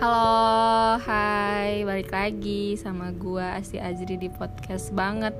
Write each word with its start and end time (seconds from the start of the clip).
Halo, 0.00 0.96
hai, 1.04 1.84
balik 1.84 2.08
lagi 2.08 2.72
sama 2.80 3.12
gua 3.12 3.60
Asti 3.60 3.76
Azri 3.76 4.16
di 4.16 4.32
podcast 4.32 4.96
banget. 4.96 5.36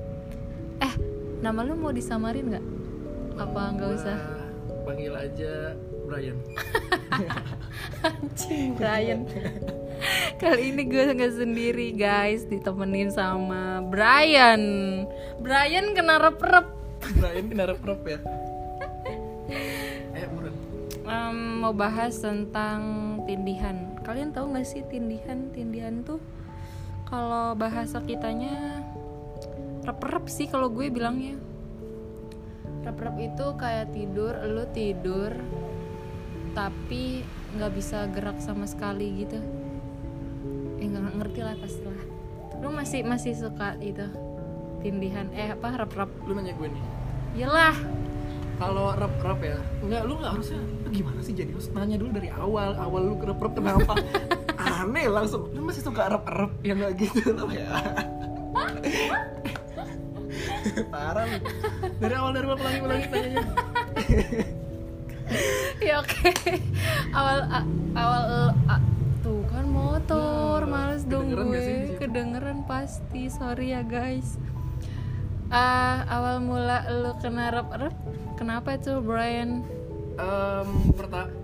Eh, 0.84 0.94
nama 1.40 1.64
lu 1.64 1.80
mau 1.80 1.96
disamarin 1.96 2.52
nggak? 2.52 2.66
Apa 3.40 3.72
nggak 3.72 3.90
usah? 3.96 4.20
Panggil 4.84 5.16
aja 5.16 5.72
Brian. 6.04 6.36
Anjing, 8.04 8.76
Brian. 8.76 9.24
Kali 10.36 10.76
ini 10.76 10.84
gue 10.84 11.08
nggak 11.08 11.40
sendiri 11.40 11.96
guys, 11.96 12.44
ditemenin 12.44 13.08
sama 13.08 13.80
Brian. 13.88 14.60
Brian 15.40 15.96
kena 15.96 16.20
rep-rep. 16.20 16.68
Brian 17.16 17.48
kena 17.48 17.64
rep 17.64 18.02
ya. 18.04 18.20
Eh. 19.48 20.28
Em, 21.08 21.64
mau 21.64 21.72
bahas 21.72 22.20
tentang 22.20 23.16
tindihan. 23.24 23.89
Kalian 24.04 24.32
tahu 24.32 24.56
nggak 24.56 24.66
sih 24.66 24.82
tindihan? 24.88 25.52
Tindihan 25.52 26.02
tuh 26.02 26.20
kalau 27.08 27.52
bahasa 27.58 27.98
kitanya 28.00 28.84
rep-rep 29.84 30.24
sih 30.30 30.46
kalau 30.48 30.70
gue 30.72 30.88
bilangnya. 30.88 31.36
Rep-rep 32.86 33.16
itu 33.20 33.46
kayak 33.60 33.92
tidur, 33.92 34.34
lu 34.46 34.64
tidur 34.72 35.32
tapi 36.50 37.22
nggak 37.54 37.72
bisa 37.74 38.10
gerak 38.10 38.42
sama 38.42 38.66
sekali 38.66 39.26
gitu. 39.26 39.38
Eh 40.80 40.86
nggak 40.88 41.16
ngerti 41.20 41.40
lah 41.44 41.54
pastilah. 41.60 42.04
Lu 42.60 42.72
masih 42.72 43.04
masih 43.06 43.36
suka 43.36 43.76
itu 43.78 44.06
tindihan 44.80 45.28
eh 45.36 45.52
apa 45.52 45.86
rep-rep? 45.86 46.10
Lu 46.24 46.32
nanya 46.34 46.56
gue 46.56 46.68
nih. 46.72 46.84
Iyalah. 47.36 47.76
Kalau 48.60 48.92
rep-rep 48.92 49.40
ya, 49.42 49.56
enggak 49.80 50.02
lu 50.04 50.12
nggak 50.14 50.32
harusnya 50.36 50.60
lu 50.60 50.88
gimana 50.90 51.20
sih 51.20 51.32
jadi 51.32 51.48
lu 51.48 51.60
nanya 51.72 51.96
dulu 51.96 52.10
dari 52.12 52.28
awal. 52.28 52.76
Awal 52.76 53.00
lu 53.02 53.14
rep-rep 53.16 53.52
kenapa? 53.52 53.92
Aneh 54.76 55.08
langsung. 55.08 55.48
Lu 55.50 55.64
masih 55.64 55.80
suka 55.80 56.06
rep-rep 56.06 56.52
ya 56.60 56.72
nggak 56.76 56.92
gitu 56.94 57.32
loh 57.32 57.48
ya. 57.56 57.68
Parah 60.86 61.24
lu. 61.26 61.38
Dari 61.96 62.14
awal 62.14 62.30
dari 62.30 62.44
awal 62.44 62.56
pelangi 62.56 62.78
pelangi 62.80 63.06
tanyanya. 63.08 63.44
ya 65.80 65.94
oke 65.96 66.30
awal 67.12 67.38
a- 67.48 67.68
awal 67.94 68.22
a- 68.66 68.84
tuh 69.20 69.40
kan 69.46 69.64
motor 69.64 70.58
Ya, 70.60 70.68
males 70.68 71.02
dong 71.06 71.30
nggak 71.30 71.62
sih 71.62 71.76
gue 71.86 71.98
kedengeran 71.98 72.58
pasti 72.64 73.30
sorry 73.30 73.70
ya 73.70 73.80
guys 73.80 74.36
Ah, 75.50 76.06
awal 76.06 76.38
mula 76.38 76.86
lu 76.94 77.10
kena 77.18 77.50
rep 77.50 77.66
rep 77.74 77.96
kenapa 78.38 78.78
tuh 78.78 79.02
Brian 79.02 79.66
Em, 80.14 80.68
pertama 80.94 81.26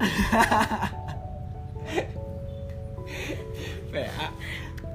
PA 3.93 4.27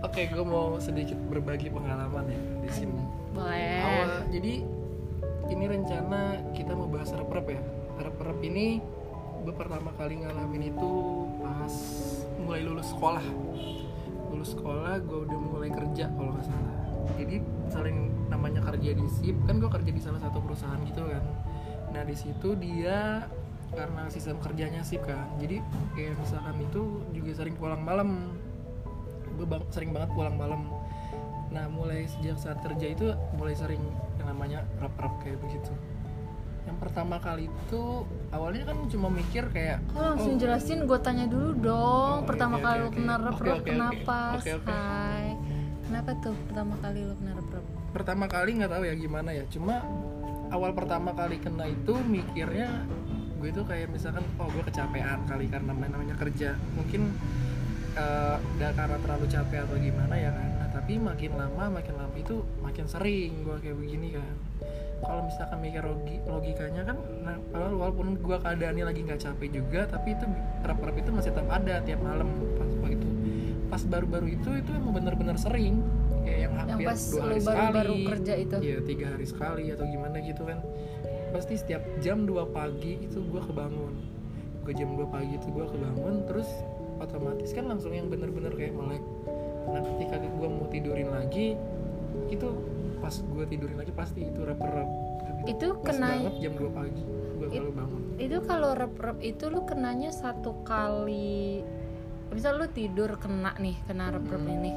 Oke, 0.02 0.32
gue 0.32 0.46
mau 0.48 0.82
sedikit 0.82 1.20
berbagi 1.30 1.70
pengalaman 1.70 2.26
ya 2.26 2.42
di 2.66 2.70
sini. 2.74 3.02
boleh 3.38 3.86
Awal, 3.86 4.12
jadi 4.34 4.54
ini 5.54 5.64
rencana 5.70 6.42
kita 6.58 6.74
mau 6.74 6.90
bahas 6.90 7.14
rep-rep 7.14 7.54
ya. 7.54 7.62
Rep-rep 8.02 8.40
ini 8.42 8.82
gue 9.46 9.54
pertama 9.54 9.94
kali 9.94 10.26
ngalamin 10.26 10.74
itu 10.74 10.92
pas 11.46 11.74
mulai 12.42 12.66
lulus 12.66 12.90
sekolah. 12.90 13.22
Lulus 14.34 14.58
sekolah, 14.58 14.98
gue 15.06 15.20
udah 15.30 15.38
mulai 15.38 15.70
kerja 15.70 16.10
kalau 16.18 16.34
nggak 16.34 16.50
salah. 16.50 16.76
Jadi 17.22 17.36
saling 17.70 17.98
namanya 18.32 18.64
kerja 18.64 18.92
di 18.92 19.06
SIP, 19.12 19.36
kan 19.44 19.60
gue 19.60 19.68
kerja 19.70 19.92
di 19.92 20.00
salah 20.00 20.18
satu 20.18 20.40
perusahaan 20.40 20.80
gitu 20.82 21.04
kan. 21.04 21.24
Nah 21.92 22.02
di 22.02 22.16
situ 22.16 22.56
dia 22.56 23.28
karena 23.70 24.08
sistem 24.08 24.40
kerjanya 24.40 24.80
SIP 24.82 25.04
kan, 25.06 25.20
jadi 25.38 25.60
kayak 25.94 26.16
misalkan 26.18 26.56
itu 26.60 26.82
juga 27.12 27.32
sering 27.36 27.56
pulang 27.56 27.82
malam. 27.82 28.32
Gue 29.34 29.44
bang- 29.46 29.68
sering 29.70 29.92
banget 29.92 30.12
pulang 30.12 30.36
malam. 30.36 30.72
Nah 31.50 31.68
mulai 31.68 32.08
sejak 32.10 32.36
saat 32.38 32.60
kerja 32.62 32.88
itu 32.90 33.08
mulai 33.34 33.52
sering 33.54 33.84
yang 34.18 34.28
namanya 34.28 34.64
rap-rap 34.78 35.20
kayak 35.20 35.36
begitu. 35.38 35.72
Yang 36.62 36.78
pertama 36.80 37.18
kali 37.18 37.50
itu 37.50 37.84
awalnya 38.30 38.64
kan 38.66 38.78
cuma 38.86 39.10
mikir 39.10 39.50
kayak 39.50 39.82
Kok 39.90 39.98
langsung 40.00 40.36
oh, 40.36 40.40
jelasin 40.40 40.86
gue 40.86 41.00
tanya 41.02 41.26
dulu 41.26 41.58
dong 41.58 42.18
Oh, 42.22 42.24
pertama 42.24 42.56
oke, 42.56 42.64
kali 42.64 42.78
lu 42.78 42.86
oke. 42.86 42.96
kena 42.96 43.16
rep 43.18 43.34
oke, 43.34 43.50
oke. 43.52 43.66
kenapa 43.66 44.20
Oke, 44.38 44.52
oke. 44.54 44.70
Hai 44.70 45.28
kenapa 45.82 46.12
tuh 46.22 46.36
pertama 46.46 46.74
kali 46.78 47.00
lu 47.02 47.14
kena 47.18 47.34
pertama 47.92 48.26
kali 48.26 48.58
nggak 48.58 48.72
tahu 48.72 48.84
ya 48.88 48.96
gimana 48.96 49.30
ya. 49.36 49.44
Cuma 49.52 49.84
awal 50.52 50.72
pertama 50.76 51.12
kali 51.16 51.40
kena 51.40 51.68
itu 51.68 51.96
mikirnya 52.08 52.88
gue 53.42 53.50
itu 53.50 53.66
kayak 53.66 53.90
misalkan 53.90 54.22
oh 54.38 54.48
gue 54.50 54.64
kecapean 54.66 55.28
kali 55.28 55.46
karena 55.52 55.72
namanya 55.76 56.16
kerja. 56.18 56.56
Mungkin 56.76 57.12
udah 58.58 58.72
karena 58.72 58.98
terlalu 59.04 59.26
capek 59.28 59.68
atau 59.68 59.76
gimana 59.76 60.16
ya 60.16 60.32
kan. 60.32 60.48
Nah, 60.64 60.68
tapi 60.72 60.96
makin 60.96 61.32
lama 61.36 61.64
makin 61.68 61.96
lama 62.00 62.16
itu 62.16 62.40
makin 62.64 62.88
sering 62.88 63.44
gue 63.44 63.56
kayak 63.60 63.76
begini 63.76 64.16
kan. 64.16 64.36
Kalau 65.02 65.26
misalkan 65.26 65.58
mikir 65.66 65.82
logi, 65.82 66.22
logikanya 66.30 66.86
kan 66.86 66.98
nah, 67.26 67.34
wala- 67.52 67.74
walaupun 67.74 68.22
gue 68.22 68.38
keadaannya 68.38 68.86
lagi 68.86 69.02
nggak 69.02 69.18
capek 69.18 69.50
juga 69.50 69.90
tapi 69.90 70.14
itu 70.14 70.26
rap-rap 70.62 70.94
itu 70.94 71.10
masih 71.10 71.34
tetap 71.34 71.50
ada 71.50 71.82
tiap 71.82 72.00
malam 72.06 72.30
pas 72.54 72.70
begitu 72.86 73.10
pas 73.66 73.82
baru-baru 73.82 74.38
itu 74.38 74.50
itu 74.62 74.70
emang 74.70 74.94
bener-bener 74.94 75.34
sering 75.42 75.82
kayak 76.22 76.40
yang 76.40 76.54
yang 76.54 76.70
hampir 76.70 76.86
pas 76.86 77.02
dua 77.04 77.22
hari 77.22 77.40
baru 77.40 77.58
baru 77.72 77.72
sekali. 77.92 78.06
kerja 78.08 78.34
itu. 78.36 78.56
Iya 78.60 78.78
tiga 78.82 79.06
hari 79.10 79.26
sekali 79.26 79.64
atau 79.70 79.86
gimana 79.86 80.18
gitu 80.20 80.42
kan. 80.44 80.60
Pasti 81.32 81.54
setiap 81.56 81.80
jam 81.98 82.24
2 82.24 82.36
pagi 82.50 83.00
itu 83.00 83.18
gue 83.22 83.42
kebangun. 83.42 83.94
Gue 84.62 84.74
jam 84.74 84.90
2 84.92 85.08
pagi 85.08 85.34
itu 85.34 85.48
gue 85.48 85.66
kebangun 85.66 86.26
terus 86.26 86.50
otomatis 86.98 87.50
kan 87.50 87.66
langsung 87.66 87.92
yang 87.92 88.06
bener-bener 88.06 88.52
kayak 88.52 88.72
melek. 88.72 89.00
Nah 89.66 89.82
ketika 89.82 90.20
gue 90.20 90.50
mau 90.50 90.68
tidurin 90.68 91.08
lagi 91.08 91.56
itu 92.28 92.48
pas 92.98 93.16
gue 93.16 93.46
tidurin 93.48 93.76
lagi 93.76 93.92
pasti 93.92 94.24
itu 94.24 94.40
rep-rep. 94.40 94.90
Itu 95.44 95.74
Pas 95.78 95.90
kena- 95.90 96.20
banget 96.20 96.36
jam 96.40 96.54
2 96.54 96.70
pagi 96.70 97.04
gue 97.34 97.48
selalu 97.50 97.74
bangun. 97.74 98.02
itu 98.16 98.38
kalau 98.44 98.72
rep 98.72 98.94
rep 98.96 99.18
itu 99.20 99.44
lu 99.48 99.64
kenanya 99.64 100.12
satu 100.12 100.62
kali 100.62 101.66
misal 102.30 102.54
lu 102.56 102.68
tidur 102.68 103.18
kena 103.18 103.58
nih 103.58 103.74
kena 103.84 104.08
rep 104.10 104.22
rep 104.24 104.40
Hmm. 104.40 104.56
ini 104.56 104.72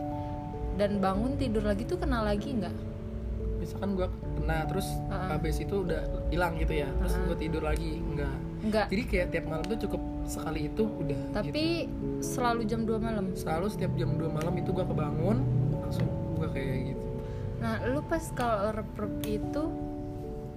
dan 0.75 0.99
bangun 0.99 1.39
tidur 1.39 1.63
lagi 1.63 1.87
tuh 1.87 1.99
kena 1.99 2.23
lagi 2.27 2.51
nggak? 2.55 2.75
Misalkan 3.63 3.97
gue 3.97 4.09
kena 4.37 4.69
terus 4.69 4.89
Uh-uh. 5.09 5.29
habis 5.33 5.57
itu 5.63 5.87
udah 5.87 6.05
hilang 6.29 6.59
gitu 6.61 6.85
ya 6.85 6.89
terus 7.01 7.15
Uh-uh. 7.17 7.27
gue 7.33 7.37
tidur 7.49 7.63
lagi 7.65 8.03
enggak 8.03 8.37
nggak. 8.65 8.87
Jadi 8.93 9.03
kayak 9.09 9.27
tiap 9.33 9.45
malam 9.49 9.65
tuh 9.65 9.79
cukup 9.89 10.03
sekali 10.25 10.61
itu 10.73 10.85
udah 10.89 11.21
gitu. 11.21 11.37
tapi 11.37 11.65
selalu 12.25 12.63
jam 12.65 12.81
2 12.89 12.97
malam? 12.97 13.27
Selalu 13.37 13.67
setiap 13.69 13.93
jam 14.01 14.17
2 14.17 14.25
malam 14.33 14.55
itu 14.57 14.71
gue 14.73 14.85
kebangun 14.85 15.37
langsung 15.85 16.09
gue 16.37 16.49
kayak 16.49 16.77
gitu. 16.93 17.05
Nah 17.61 17.75
lu 17.89 18.01
pas 18.05 18.25
kalau 18.33 18.73
rep 18.73 18.91
rep 18.97 19.17
itu 19.25 19.63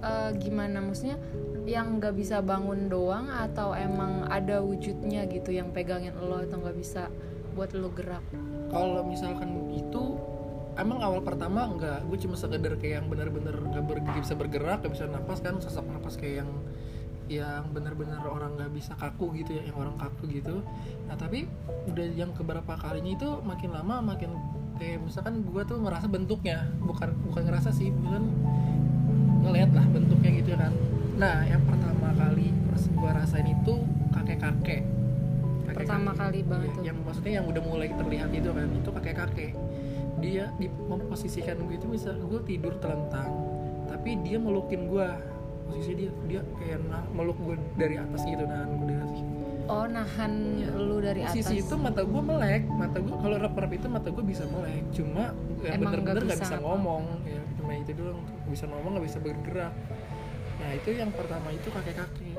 eh, 0.00 0.30
gimana? 0.40 0.80
Maksudnya 0.80 1.20
yang 1.68 2.00
nggak 2.00 2.16
bisa 2.16 2.40
bangun 2.40 2.88
doang 2.88 3.28
atau 3.28 3.76
emang 3.76 4.24
ada 4.32 4.64
wujudnya 4.64 5.28
gitu 5.28 5.52
yang 5.52 5.68
pegangin 5.68 6.16
lo 6.16 6.40
atau 6.40 6.64
nggak 6.64 6.76
bisa 6.80 7.12
buat 7.52 7.76
lu 7.76 7.92
gerak 7.92 8.24
kalau 8.68 9.00
misalkan 9.04 9.72
itu 9.72 10.16
emang 10.78 11.02
awal 11.02 11.20
pertama 11.24 11.66
enggak 11.66 12.04
gue 12.06 12.18
cuma 12.22 12.36
sekedar 12.38 12.78
kayak 12.78 13.02
yang 13.02 13.06
bener-bener 13.10 13.56
gak, 13.74 13.84
ber- 13.84 14.04
bisa 14.14 14.38
bergerak 14.38 14.84
gak 14.86 14.92
bisa 14.94 15.10
napas 15.10 15.42
kan 15.42 15.58
sesak 15.58 15.84
napas 15.88 16.14
kayak 16.14 16.46
yang 16.46 16.50
yang 17.28 17.68
bener-bener 17.76 18.24
orang 18.24 18.56
nggak 18.56 18.72
bisa 18.72 18.96
kaku 18.96 19.36
gitu 19.36 19.60
ya 19.60 19.68
yang 19.68 19.76
orang 19.76 20.00
kaku 20.00 20.32
gitu. 20.32 20.64
Nah 21.04 21.12
tapi 21.20 21.44
udah 21.84 22.06
yang 22.16 22.32
keberapa 22.32 22.72
kalinya 22.80 23.12
itu 23.20 23.28
makin 23.44 23.76
lama 23.76 24.00
makin 24.00 24.32
kayak 24.80 25.04
misalkan 25.04 25.44
gue 25.44 25.62
tuh 25.68 25.76
ngerasa 25.76 26.08
bentuknya 26.08 26.64
bukan 26.80 27.12
bukan 27.28 27.42
ngerasa 27.52 27.68
sih 27.68 27.92
bukan 27.92 28.32
ngelihat 29.44 29.76
lah 29.76 29.84
bentuknya 29.92 30.30
gitu 30.40 30.56
kan. 30.56 30.72
Nah 31.20 31.44
yang 31.44 31.60
pertama 31.68 32.16
kali 32.16 32.48
gue 32.72 33.10
rasain 33.12 33.44
itu 33.44 33.76
kakek 35.78 35.86
kakek 35.86 36.02
Pertama 36.02 36.10
kali 36.18 36.40
banget 36.42 36.70
tuh. 36.74 36.82
yang 36.82 36.98
maksudnya 37.06 37.32
yang 37.38 37.46
udah 37.46 37.62
mulai 37.62 37.88
terlihat 37.94 38.30
itu 38.34 38.50
kan 38.50 38.68
itu 38.74 38.90
kakek 38.90 39.16
kakek. 39.16 39.52
Dia 40.18 40.44
di 40.58 40.66
memposisikan 40.66 41.56
gue 41.62 41.74
itu 41.78 41.86
bisa 41.86 42.10
gue 42.18 42.40
tidur 42.42 42.74
telentang 42.82 43.30
tapi 43.88 44.20
dia 44.20 44.36
melukin 44.36 44.90
gue 44.90 45.08
posisi 45.68 45.92
dia 45.96 46.10
dia 46.28 46.40
kayak 46.60 46.80
nah, 46.88 47.04
meluk 47.12 47.36
gue 47.40 47.56
dari 47.76 47.96
atas 48.00 48.24
gitu 48.24 48.44
nahan 48.44 48.68
gue 48.80 48.86
dari 48.88 49.00
atas 49.00 49.20
oh 49.68 49.84
nahan 49.84 50.32
lu 50.80 50.96
dari 51.00 51.20
atas. 51.24 51.36
posisi 51.36 51.60
itu 51.60 51.74
mata 51.76 52.00
gue 52.04 52.22
melek 52.24 52.64
mata 52.72 52.98
gue 53.00 53.16
kalau 53.20 53.36
rep 53.36 53.52
rep 53.52 53.72
itu 53.76 53.86
mata 53.88 54.08
gue 54.08 54.24
bisa 54.24 54.44
melek. 54.48 54.80
Cuma 54.96 55.36
ya 55.60 55.76
Emang 55.76 55.92
bener-bener 55.92 56.24
nggak 56.24 56.40
bisa 56.40 56.48
bisa, 56.48 56.56
apa. 56.56 56.64
ngomong 56.64 57.04
ya. 57.28 57.42
Cuma 57.60 57.72
itu 57.76 57.92
doang 57.96 58.20
bisa 58.48 58.64
ngomong 58.64 58.90
nggak 58.96 59.06
bisa 59.12 59.18
bergerak. 59.20 59.74
Nah 60.58 60.70
itu 60.72 60.90
yang 60.96 61.10
pertama 61.12 61.48
itu 61.52 61.68
kakek 61.68 61.96
kakek. 62.00 62.38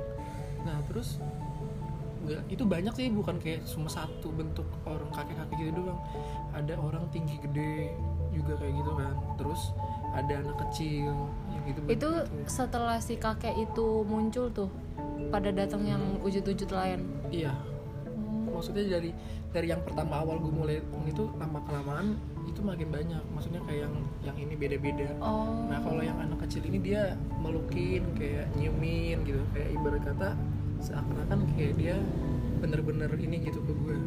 Nah 0.66 0.78
terus 0.90 1.22
nggak 2.30 2.42
itu 2.54 2.64
banyak 2.64 2.94
sih 2.94 3.10
bukan 3.10 3.42
kayak 3.42 3.66
cuma 3.66 3.90
satu 3.90 4.30
bentuk 4.30 4.70
orang 4.86 5.10
kakek 5.10 5.34
kakek 5.42 5.58
gitu 5.66 5.82
doang. 5.82 5.98
Ada 6.54 6.78
orang 6.78 7.10
tinggi 7.10 7.42
gede 7.42 7.98
juga 8.30 8.54
kayak 8.62 8.74
gitu 8.78 8.92
kan. 8.94 9.14
Terus 9.42 9.62
ada 10.14 10.34
anak 10.46 10.58
kecil 10.70 11.14
yang 11.50 11.64
gitu 11.66 11.80
itu 11.90 12.10
setelah 12.46 12.98
si 13.02 13.18
kakek 13.18 13.58
itu 13.58 14.06
muncul 14.06 14.50
tuh 14.54 14.70
pada 15.34 15.50
datang 15.50 15.82
yang 15.86 16.02
wujud-wujud 16.22 16.70
lain? 16.70 17.02
Iya. 17.34 17.54
Oh, 18.50 18.62
maksudnya 18.62 18.86
dari 19.00 19.12
dari 19.50 19.68
yang 19.74 19.82
pertama 19.82 20.22
awal 20.22 20.38
gue 20.38 20.54
mulai 20.54 20.78
itu 21.10 21.26
lama 21.38 21.60
kelamaan 21.66 22.18
itu 22.46 22.62
makin 22.66 22.90
banyak. 22.90 23.24
Maksudnya 23.34 23.62
kayak 23.66 23.90
yang 23.90 23.96
yang 24.26 24.38
ini 24.38 24.54
beda-beda. 24.58 25.10
Oh. 25.22 25.66
Nah 25.70 25.80
kalau 25.82 26.02
yang 26.02 26.18
anak 26.18 26.42
kecil 26.46 26.66
ini 26.66 26.82
dia 26.82 27.14
melukin 27.42 28.04
kayak 28.18 28.50
nyiumin 28.58 29.22
gitu. 29.26 29.42
Kayak 29.54 29.70
ibarat 29.78 30.02
kata 30.06 30.30
seakan-akan 30.80 31.40
kayak 31.56 31.74
dia 31.76 31.98
bener-bener 32.60 33.12
ini 33.20 33.40
gitu 33.44 33.60
ke 33.64 33.72
gue 33.72 33.98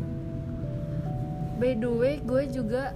by 1.63 1.79
the 1.79 1.91
way 1.91 2.19
gue 2.25 2.43
juga 2.51 2.91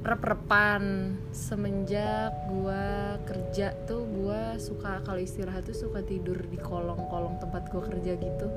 rep-repan. 0.00 1.12
Semenjak 1.30 2.32
gue 2.48 2.84
kerja 3.28 3.76
tuh 3.84 4.08
gue 4.08 4.56
suka 4.56 5.04
kalau 5.04 5.20
istirahat 5.20 5.68
tuh 5.68 5.76
suka 5.76 6.00
tidur 6.00 6.40
di 6.48 6.56
kolong-kolong 6.56 7.36
tempat 7.38 7.68
gue 7.68 7.82
kerja 7.84 8.12
gitu. 8.16 8.48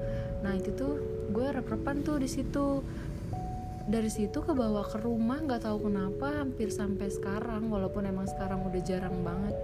Nah 0.42 0.56
itu 0.56 0.72
tuh 0.74 0.94
gue 1.36 1.48
rep-repan 1.52 2.02
tuh 2.02 2.18
di 2.20 2.30
situ. 2.32 2.82
Dari 3.84 4.08
situ 4.08 4.40
ke 4.40 4.56
bawah 4.56 4.88
ke 4.88 5.04
rumah 5.04 5.44
nggak 5.44 5.68
tahu 5.68 5.92
kenapa 5.92 6.40
hampir 6.40 6.72
sampai 6.72 7.12
sekarang 7.12 7.68
walaupun 7.68 8.08
emang 8.08 8.24
sekarang 8.32 8.64
udah 8.64 8.82
jarang 8.82 9.20
banget. 9.28 9.56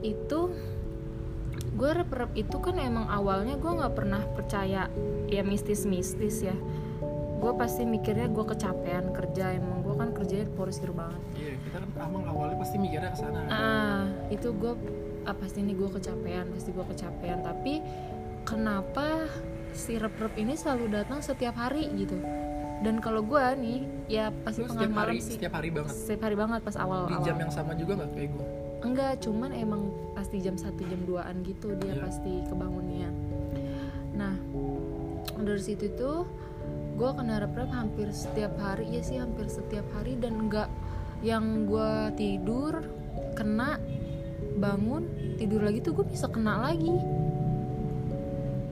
Itu 0.00 0.56
gue 1.82 1.90
rep-rep 1.98 2.30
itu 2.38 2.62
kan 2.62 2.78
emang 2.78 3.10
awalnya 3.10 3.58
gue 3.58 3.66
nggak 3.74 3.94
pernah 3.98 4.22
percaya 4.38 4.86
ya 5.26 5.42
mistis-mistis 5.42 6.46
ya. 6.46 6.54
Gue 7.42 7.58
pasti 7.58 7.82
mikirnya 7.82 8.30
gue 8.30 8.44
kecapean 8.46 9.10
kerja 9.10 9.58
emang 9.58 9.82
gue 9.82 9.90
kan 9.98 10.14
kerjanya 10.14 10.46
porsir 10.54 10.94
banget 10.94 11.18
iya 11.34 11.58
kita 11.58 11.82
kan 11.82 11.90
emang 12.06 12.22
awalnya 12.30 12.54
pasti 12.62 12.78
mikirnya 12.78 13.10
ke 13.10 13.18
sana. 13.18 13.40
Ah 13.50 14.06
itu 14.30 14.54
gue 14.54 14.78
ah, 15.26 15.34
pasti 15.34 15.58
ini 15.58 15.74
gue 15.74 15.90
kecapean 15.90 16.54
pasti 16.54 16.70
gue 16.70 16.86
kecapean. 16.86 17.42
Tapi 17.42 17.82
kenapa 18.46 19.26
si 19.74 19.98
rep-rep 19.98 20.38
ini 20.38 20.54
selalu 20.54 21.02
datang 21.02 21.18
setiap 21.18 21.58
hari 21.58 21.90
gitu? 21.98 22.14
Dan 22.86 23.02
kalau 23.02 23.26
gue 23.26 23.42
nih 23.58 23.90
ya 24.06 24.30
pasti 24.46 24.62
Lu 24.62 24.70
malam 24.70 24.94
hari 24.94 25.18
sih. 25.18 25.34
setiap 25.34 25.58
hari 25.58 25.74
banget? 25.74 25.90
Setiap 25.98 26.30
hari 26.30 26.38
banget 26.38 26.62
pas 26.62 26.78
awal 26.78 27.10
di 27.10 27.18
awal. 27.18 27.26
jam 27.26 27.42
yang 27.42 27.50
sama 27.50 27.74
juga 27.74 27.98
nggak 27.98 28.10
kayak 28.14 28.30
gue 28.38 28.61
enggak 28.82 29.22
cuman 29.22 29.50
emang 29.54 29.88
pasti 30.12 30.42
jam 30.42 30.58
1 30.58 30.74
jam 30.76 31.00
2an 31.06 31.36
gitu 31.46 31.74
dia 31.78 31.94
Iya. 31.94 32.02
pasti 32.02 32.32
kebangunnya. 32.46 33.10
Nah 34.12 34.34
dari 35.38 35.62
situ 35.62 35.86
tuh 35.94 36.26
gue 36.92 37.10
kena 37.16 37.40
rep-rep 37.40 37.70
hampir 37.72 38.12
setiap 38.12 38.52
hari 38.60 38.94
ya 38.94 39.02
sih 39.02 39.16
hampir 39.18 39.46
setiap 39.48 39.86
hari. 39.94 40.18
Dan 40.18 40.48
enggak 40.48 40.68
yang 41.22 41.64
gue 41.64 41.90
tidur 42.18 42.82
kena 43.32 43.78
bangun 44.58 45.06
tidur 45.38 45.62
lagi 45.64 45.80
tuh 45.80 45.94
gue 45.96 46.06
bisa 46.06 46.26
kena 46.28 46.60
lagi. 46.60 46.92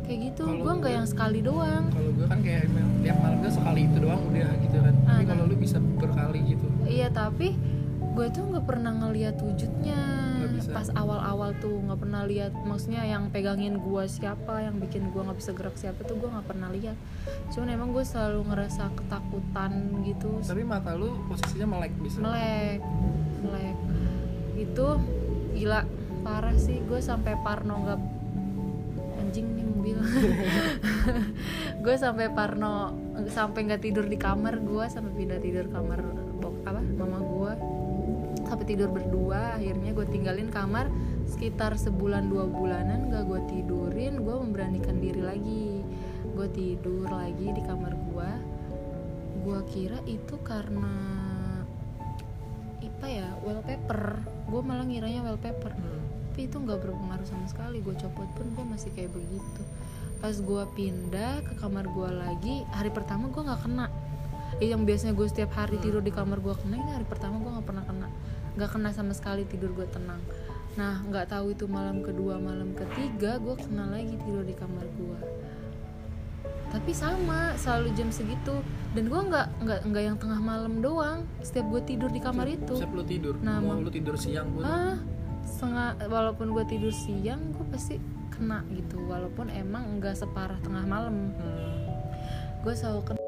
Kayak 0.04 0.34
gitu 0.34 0.42
gue 0.58 0.72
nggak 0.74 0.92
yang 0.92 1.06
sekali 1.06 1.38
doang. 1.38 1.86
kalau 1.86 2.10
gue 2.10 2.26
kan 2.26 2.38
kayak 2.42 2.66
emang 2.66 2.88
tiap 3.00 3.16
malam 3.22 3.38
gue 3.40 3.52
sekali 3.54 3.80
itu 3.86 3.96
doang 4.02 4.20
udah 4.26 4.50
gitu 4.58 4.76
kan. 4.82 4.94
Ah, 5.06 5.06
tapi 5.06 5.22
nah. 5.22 5.26
kalau 5.30 5.42
lu 5.46 5.54
bisa 5.54 5.78
berkali 5.78 6.40
gitu. 6.50 6.66
Iya 6.82 7.08
tapi 7.14 7.54
gue 8.20 8.28
tuh 8.36 8.44
nggak 8.52 8.68
pernah 8.68 8.92
ngeliat 8.92 9.40
wujudnya. 9.40 9.96
Pas 10.76 10.92
awal-awal 10.92 11.56
tuh 11.56 11.72
nggak 11.72 12.04
pernah 12.04 12.28
lihat 12.28 12.52
maksudnya 12.68 13.00
yang 13.08 13.32
pegangin 13.32 13.80
gue 13.80 14.04
siapa 14.04 14.60
yang 14.60 14.76
bikin 14.76 15.08
gue 15.08 15.24
nggak 15.24 15.40
bisa 15.40 15.56
gerak 15.56 15.72
siapa 15.80 16.04
tuh 16.04 16.20
gue 16.20 16.28
nggak 16.28 16.44
pernah 16.44 16.68
lihat 16.68 17.00
cuman 17.48 17.72
emang 17.72 17.96
gue 17.96 18.04
selalu 18.04 18.44
ngerasa 18.44 18.92
ketakutan 18.92 19.72
gitu. 20.04 20.36
Tapi 20.44 20.62
mata 20.68 20.92
lu 21.00 21.16
posisinya 21.32 21.80
melek 21.80 21.96
bisa? 21.96 22.20
Melek 22.20 22.84
melek. 23.40 23.76
Itu 24.68 25.00
gila 25.56 25.88
parah 26.20 26.56
sih. 26.60 26.76
Gue 26.84 27.00
sampai 27.00 27.40
parno 27.40 27.88
nggak 27.88 28.00
anjing 29.16 29.48
nih 29.48 29.64
mobil. 29.64 29.96
Gue 31.84 31.96
sampai 31.96 32.28
parno 32.28 32.92
sampai 33.32 33.64
nggak 33.64 33.80
tidur 33.80 34.04
di 34.04 34.20
kamar 34.20 34.60
gue 34.60 34.84
sampai 34.92 35.12
pindah 35.16 35.40
tidur 35.40 35.72
kamar 35.72 36.04
bok 36.40 36.60
apa 36.68 36.80
mama 36.80 37.20
gue 37.20 37.79
sampai 38.60 38.76
tidur 38.76 38.92
berdua 38.92 39.56
akhirnya 39.56 39.96
gue 39.96 40.04
tinggalin 40.12 40.52
kamar 40.52 40.92
sekitar 41.24 41.80
sebulan 41.80 42.28
dua 42.28 42.44
bulanan 42.44 43.08
gak 43.08 43.24
gue 43.24 43.40
tidurin 43.48 44.20
gue 44.20 44.36
memberanikan 44.36 45.00
diri 45.00 45.24
lagi. 45.24 45.80
Gue 46.36 46.44
tidur 46.52 47.08
lagi 47.08 47.56
di 47.56 47.62
kamar 47.64 47.96
gue 47.96 48.30
gue 49.48 49.60
kira 49.72 49.96
itu 50.04 50.36
karena 50.44 50.92
apa 52.84 53.06
ya 53.08 53.32
wallpaper. 53.40 54.20
Gue 54.52 54.60
malah 54.60 54.84
ngiranya 54.84 55.24
wallpaper. 55.24 55.72
Hmm. 55.72 56.04
tapi 56.28 56.44
itu 56.44 56.60
nggak 56.60 56.84
berpengaruh 56.84 57.24
sama 57.24 57.48
sekali. 57.48 57.80
Gue 57.80 57.96
copot 57.96 58.28
pun 58.36 58.44
gue 58.44 58.64
masih 58.76 58.92
kayak 58.92 59.08
begitu. 59.16 59.62
Pas 60.20 60.36
gue 60.36 60.62
pindah 60.76 61.48
ke 61.48 61.56
kamar 61.64 61.88
gue 61.88 62.10
lagi 62.12 62.68
hari 62.76 62.92
pertama 62.92 63.32
gue 63.32 63.40
nggak 63.40 63.64
kena. 63.64 63.88
Yang 64.60 64.82
biasanya 64.84 65.12
gue 65.16 65.26
setiap 65.32 65.56
hari 65.56 65.80
tidur 65.80 66.04
di 66.04 66.12
kamar 66.12 66.44
gue 66.44 66.52
kena 66.60 66.76
ini 66.76 66.92
hari 66.92 67.08
pertama 67.08 67.40
gue 67.40 67.48
nggak 67.56 67.64
pernah 67.64 67.84
kena 67.88 67.99
nggak 68.58 68.70
kena 68.70 68.90
sama 68.90 69.12
sekali 69.12 69.46
tidur 69.46 69.74
gue 69.74 69.86
tenang. 69.90 70.22
Nah 70.78 71.02
nggak 71.06 71.30
tahu 71.34 71.52
itu 71.54 71.68
malam 71.70 72.00
kedua 72.00 72.38
malam 72.38 72.72
ketiga 72.74 73.36
gue 73.38 73.54
kena 73.58 73.90
lagi 73.90 74.16
tidur 74.22 74.46
di 74.46 74.54
kamar 74.54 74.86
gue 74.96 75.20
tapi 76.70 76.94
sama 76.94 77.58
selalu 77.58 77.90
jam 77.98 78.08
segitu. 78.14 78.62
Dan 78.94 79.10
gue 79.10 79.20
nggak 79.20 79.46
nggak 79.62 79.80
nggak 79.90 80.02
yang 80.06 80.16
tengah 80.16 80.38
malam 80.38 80.78
doang. 80.78 81.26
Setiap 81.42 81.66
gue 81.66 81.82
tidur 81.82 82.10
di 82.10 82.22
kamar 82.22 82.46
itu. 82.46 82.78
Siap 82.78 82.94
lu 82.94 83.02
tidur? 83.02 83.34
Nah, 83.42 83.58
mau 83.58 83.78
lu 83.78 83.90
tidur 83.90 84.14
siang 84.14 84.54
pun 84.54 84.62
ah 84.62 84.96
setengah 85.40 85.98
walaupun 86.06 86.54
gue 86.54 86.64
tidur 86.70 86.94
siang 86.94 87.42
gue 87.54 87.66
pasti 87.74 87.98
kena 88.30 88.62
gitu. 88.70 89.02
Walaupun 89.02 89.50
emang 89.50 89.98
nggak 89.98 90.14
separah 90.14 90.58
tengah 90.62 90.86
malam. 90.86 91.34
Hmm. 91.34 91.78
gue 92.60 92.74
selalu 92.76 93.00
Kena. 93.08 93.19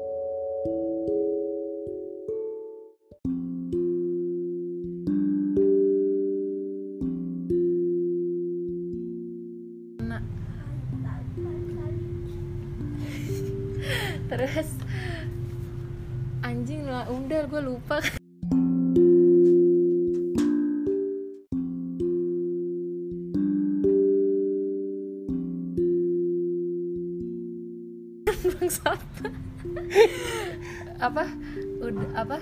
Apa 32.23 32.37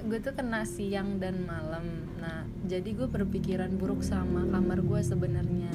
gue 0.00 0.18
tuh 0.18 0.32
kena 0.32 0.64
siang 0.64 1.16
dan 1.16 1.44
malam. 1.44 1.84
Nah 2.16 2.42
jadi 2.64 2.88
gue 2.90 3.04
berpikiran 3.06 3.76
buruk 3.76 4.00
sama 4.00 4.44
kamar 4.46 4.80
gue 4.80 5.00
sebenarnya. 5.00 5.72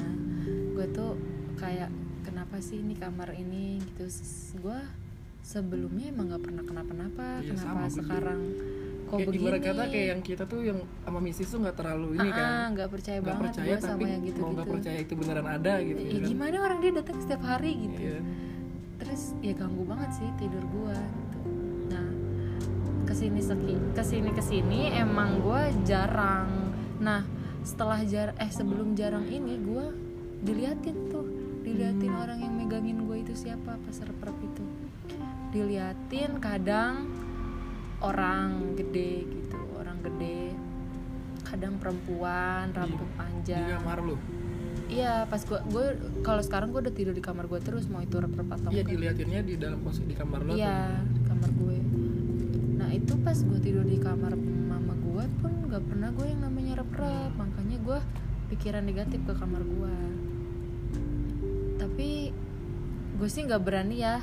Gue 0.74 0.86
tuh 0.90 1.14
kayak 1.56 1.88
kenapa 2.22 2.58
sih 2.58 2.82
ini 2.82 2.94
kamar 2.94 3.32
ini? 3.32 3.78
Gitu. 3.80 4.04
Gue 4.58 4.76
sebelumnya 5.40 6.10
emang 6.10 6.26
nggak 6.28 6.42
pernah 6.42 6.62
kenapa-napa. 6.62 7.26
Iya, 7.38 7.54
kenapa 7.54 7.64
sama, 7.64 7.82
gue 7.82 7.94
sekarang 7.94 8.40
kok 9.06 9.14
Kayak 9.14 9.28
begini? 9.30 9.42
ibarat 9.46 9.60
kata 9.62 9.84
kayak 9.86 10.06
yang 10.10 10.22
kita 10.26 10.44
tuh 10.44 10.60
yang 10.60 10.78
sama 11.06 11.18
mistis 11.22 11.46
tuh 11.46 11.62
nggak 11.62 11.76
terlalu 11.78 12.08
ini 12.18 12.26
Ah, 12.26 12.34
kan. 12.34 12.74
nggak 12.74 12.88
percaya 12.90 13.18
nggak 13.22 13.30
banget 13.30 13.44
percaya 13.54 13.70
gue 13.70 13.78
sama 13.86 14.02
yang 14.02 14.22
gitu 14.26 14.38
mau 14.42 14.50
nggak 14.50 14.66
gitu 14.66 14.74
percaya 14.74 14.98
itu 14.98 15.12
beneran 15.14 15.46
ada 15.46 15.74
gitu 15.78 16.00
ya, 16.02 16.10
ya 16.10 16.18
kan? 16.18 16.26
gimana 16.26 16.56
orang 16.58 16.78
dia 16.82 16.92
datang 16.98 17.18
setiap 17.22 17.42
hari 17.46 17.72
gitu. 17.78 17.98
Iya. 18.02 18.18
terus 18.98 19.22
ya 19.38 19.52
ganggu 19.54 19.82
banget 19.86 20.10
sih 20.10 20.28
tidur 20.42 20.64
nah 20.66 20.98
ke 23.06 23.14
sini 23.14 23.38
seki 23.38 23.74
ke 23.94 24.02
sini 24.02 24.30
ke 24.34 24.42
sini 24.42 24.90
emang 24.90 25.38
gua 25.40 25.70
jarang. 25.86 26.74
Nah 26.98 27.22
setelah 27.62 28.02
jar 28.02 28.34
eh 28.42 28.50
sebelum 28.50 28.98
jarang 28.98 29.24
ini 29.30 29.54
gua 29.62 29.94
diliatin 30.42 31.08
tuh 31.08 31.26
diliatin 31.62 32.14
orang 32.14 32.38
yang 32.38 32.54
megangin 32.54 33.02
gue 33.10 33.26
itu 33.26 33.34
siapa 33.34 33.74
pas 33.74 33.98
rep 34.02 34.38
itu. 34.42 34.64
Diliatin 35.50 36.38
kadang 36.38 37.10
orang 38.02 38.76
gede 38.78 39.24
gitu 39.26 39.58
orang 39.78 39.98
gede 40.04 40.54
kadang 41.46 41.78
perempuan 41.78 42.70
rambut 42.74 43.02
di 43.02 43.08
panjang 43.18 43.82
kamar 43.82 43.98
lu? 44.02 44.16
Iya 44.86 45.26
pas 45.26 45.42
gua 45.42 45.62
gue 45.66 45.86
kalau 46.22 46.42
sekarang 46.42 46.70
gue 46.70 46.86
udah 46.86 46.94
tidur 46.94 47.14
di 47.14 47.22
kamar 47.22 47.50
gue 47.50 47.58
terus 47.58 47.90
mau 47.90 47.98
itu 47.98 48.14
rep 48.18 48.34
atau 48.34 48.70
iya 48.70 48.86
diliatinnya 48.86 49.42
di 49.42 49.54
dalam 49.58 49.82
posisi 49.82 50.06
di 50.06 50.14
kamar 50.14 50.46
lu 50.46 50.54
Iya, 50.54 51.02
di 51.02 51.20
kamar 51.26 51.50
gue. 51.50 51.78
Itu 53.06 53.14
pas 53.22 53.38
gue 53.38 53.58
tidur 53.62 53.86
di 53.86 54.02
kamar 54.02 54.34
mama 54.66 54.98
gue 54.98 55.24
pun 55.38 55.70
gak 55.70 55.86
pernah 55.86 56.10
gue 56.10 56.26
yang 56.26 56.42
namanya 56.42 56.82
rep-rep, 56.82 57.30
makanya 57.38 57.78
gue 57.78 57.98
pikiran 58.50 58.82
negatif 58.82 59.22
ke 59.22 59.30
kamar 59.38 59.62
gue. 59.62 59.96
Tapi 61.78 62.34
gue 63.16 63.28
sih 63.30 63.46
nggak 63.46 63.62
berani 63.62 64.02
ya 64.02 64.18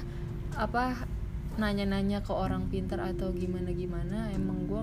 apa 0.59 1.07
nanya-nanya 1.55 2.27
ke 2.27 2.35
orang 2.35 2.67
pintar 2.67 2.99
atau 2.99 3.31
gimana-gimana. 3.31 4.35
Emang 4.35 4.67
gue 4.67 4.81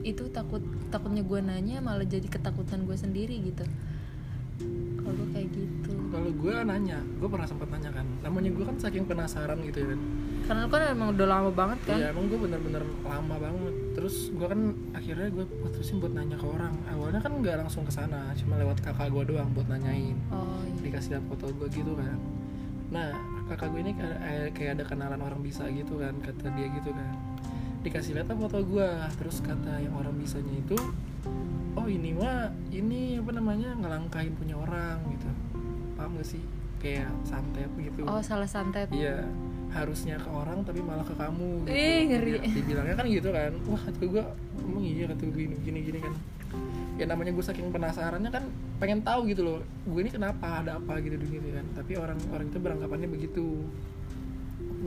itu 0.00 0.32
takut 0.32 0.64
takutnya 0.88 1.20
gue 1.20 1.40
nanya 1.44 1.84
malah 1.84 2.08
jadi 2.08 2.24
ketakutan 2.24 2.88
gue 2.88 2.96
sendiri 2.96 3.36
gitu. 3.44 3.68
Kalau 5.04 5.12
gue 5.12 5.28
kayak 5.36 5.48
gitu. 5.52 5.92
kalau 6.10 6.30
gue 6.32 6.54
nanya 6.64 6.98
gue 7.20 7.28
pernah 7.28 7.44
sempat 7.44 7.68
nanya 7.68 7.90
kan 7.92 8.06
namanya 8.24 8.50
gue 8.54 8.64
kan 8.64 8.76
saking 8.80 9.04
penasaran 9.04 9.58
gitu 9.68 9.84
ya 9.84 9.88
kan 9.92 10.00
karena 10.46 10.62
lu 10.62 10.70
kan 10.70 10.82
emang 10.86 11.08
udah 11.10 11.26
lama 11.26 11.50
banget 11.50 11.78
kan? 11.90 11.96
Iya 11.98 12.06
emang 12.14 12.30
gue 12.30 12.38
bener-bener 12.38 12.82
lama 13.02 13.34
banget. 13.34 13.74
Terus 13.98 14.30
gue 14.30 14.46
kan 14.46 14.60
akhirnya 14.94 15.28
gue 15.34 15.44
putusin 15.66 15.98
buat 15.98 16.14
nanya 16.14 16.38
ke 16.38 16.46
orang. 16.46 16.74
Awalnya 16.86 17.20
kan 17.20 17.32
nggak 17.42 17.56
langsung 17.66 17.82
ke 17.82 17.90
sana 17.90 18.30
Cuma 18.38 18.54
lewat 18.54 18.78
kakak 18.78 19.10
gue 19.10 19.34
doang 19.34 19.50
buat 19.58 19.66
nanyain. 19.66 20.14
Oh 20.30 20.62
iya. 20.62 20.86
Dikasih 20.86 21.18
lihat 21.18 21.24
foto 21.26 21.50
gue 21.50 21.68
gitu 21.74 21.92
kan. 21.98 22.18
Nah 22.94 23.10
kakak 23.50 23.74
gue 23.74 23.80
ini 23.82 23.92
kayak, 23.98 24.18
eh, 24.22 24.48
kayak 24.54 24.70
ada 24.78 24.84
kenalan 24.86 25.20
orang 25.22 25.42
bisa 25.42 25.66
gitu 25.70 25.98
kan 25.98 26.14
Kata 26.22 26.54
dia 26.54 26.70
gitu 26.70 26.94
kan. 26.94 27.14
Dikasih 27.82 28.14
lihat 28.14 28.30
foto 28.30 28.62
gue 28.62 28.88
Terus 29.18 29.42
kata 29.42 29.82
yang 29.82 29.98
orang 29.98 30.14
bisanya 30.14 30.54
itu 30.54 30.78
Oh 31.76 31.84
ini 31.90 32.16
mah 32.16 32.48
ini 32.72 33.20
apa 33.20 33.30
namanya 33.36 33.76
ngelangkahin 33.76 34.32
punya 34.38 34.56
orang 34.56 34.96
gitu. 35.12 35.28
Paham 35.92 36.16
gak 36.16 36.28
sih? 36.28 36.42
Kayak 36.80 37.12
santet 37.26 37.68
gitu. 37.76 38.08
Oh 38.08 38.24
salah 38.24 38.48
santet. 38.48 38.88
Iya, 38.88 39.28
harusnya 39.72 40.16
ke 40.18 40.28
orang 40.30 40.62
tapi 40.62 40.80
malah 40.80 41.04
ke 41.04 41.14
kamu. 41.14 41.66
Gitu. 41.66 41.70
Ih, 41.74 42.00
ngeri. 42.10 42.30
Ya, 42.36 42.40
dibilangnya 42.48 42.94
kan 42.96 43.06
gitu 43.10 43.28
kan. 43.30 43.52
Wah, 43.66 43.82
kata 43.82 44.04
gue, 44.04 44.24
emang 44.62 44.84
iya 44.84 45.04
kata 45.10 45.22
gue 45.26 45.36
gini 45.36 45.56
gini 45.62 45.78
gini 45.84 45.98
kan. 46.00 46.14
Ya 46.96 47.04
namanya 47.04 47.32
gue 47.36 47.44
saking 47.44 47.68
penasarannya 47.74 48.30
kan 48.32 48.44
pengen 48.80 49.04
tahu 49.04 49.28
gitu 49.28 49.42
loh. 49.44 49.58
Gue 49.84 50.00
ini 50.06 50.10
kenapa 50.10 50.64
ada 50.64 50.80
apa 50.80 50.98
gitu 51.02 51.18
gitu 51.18 51.48
kan. 51.52 51.66
Tapi 51.76 51.92
orang 51.98 52.18
orang 52.32 52.46
itu 52.48 52.58
beranggapannya 52.58 53.08
begitu. 53.10 53.44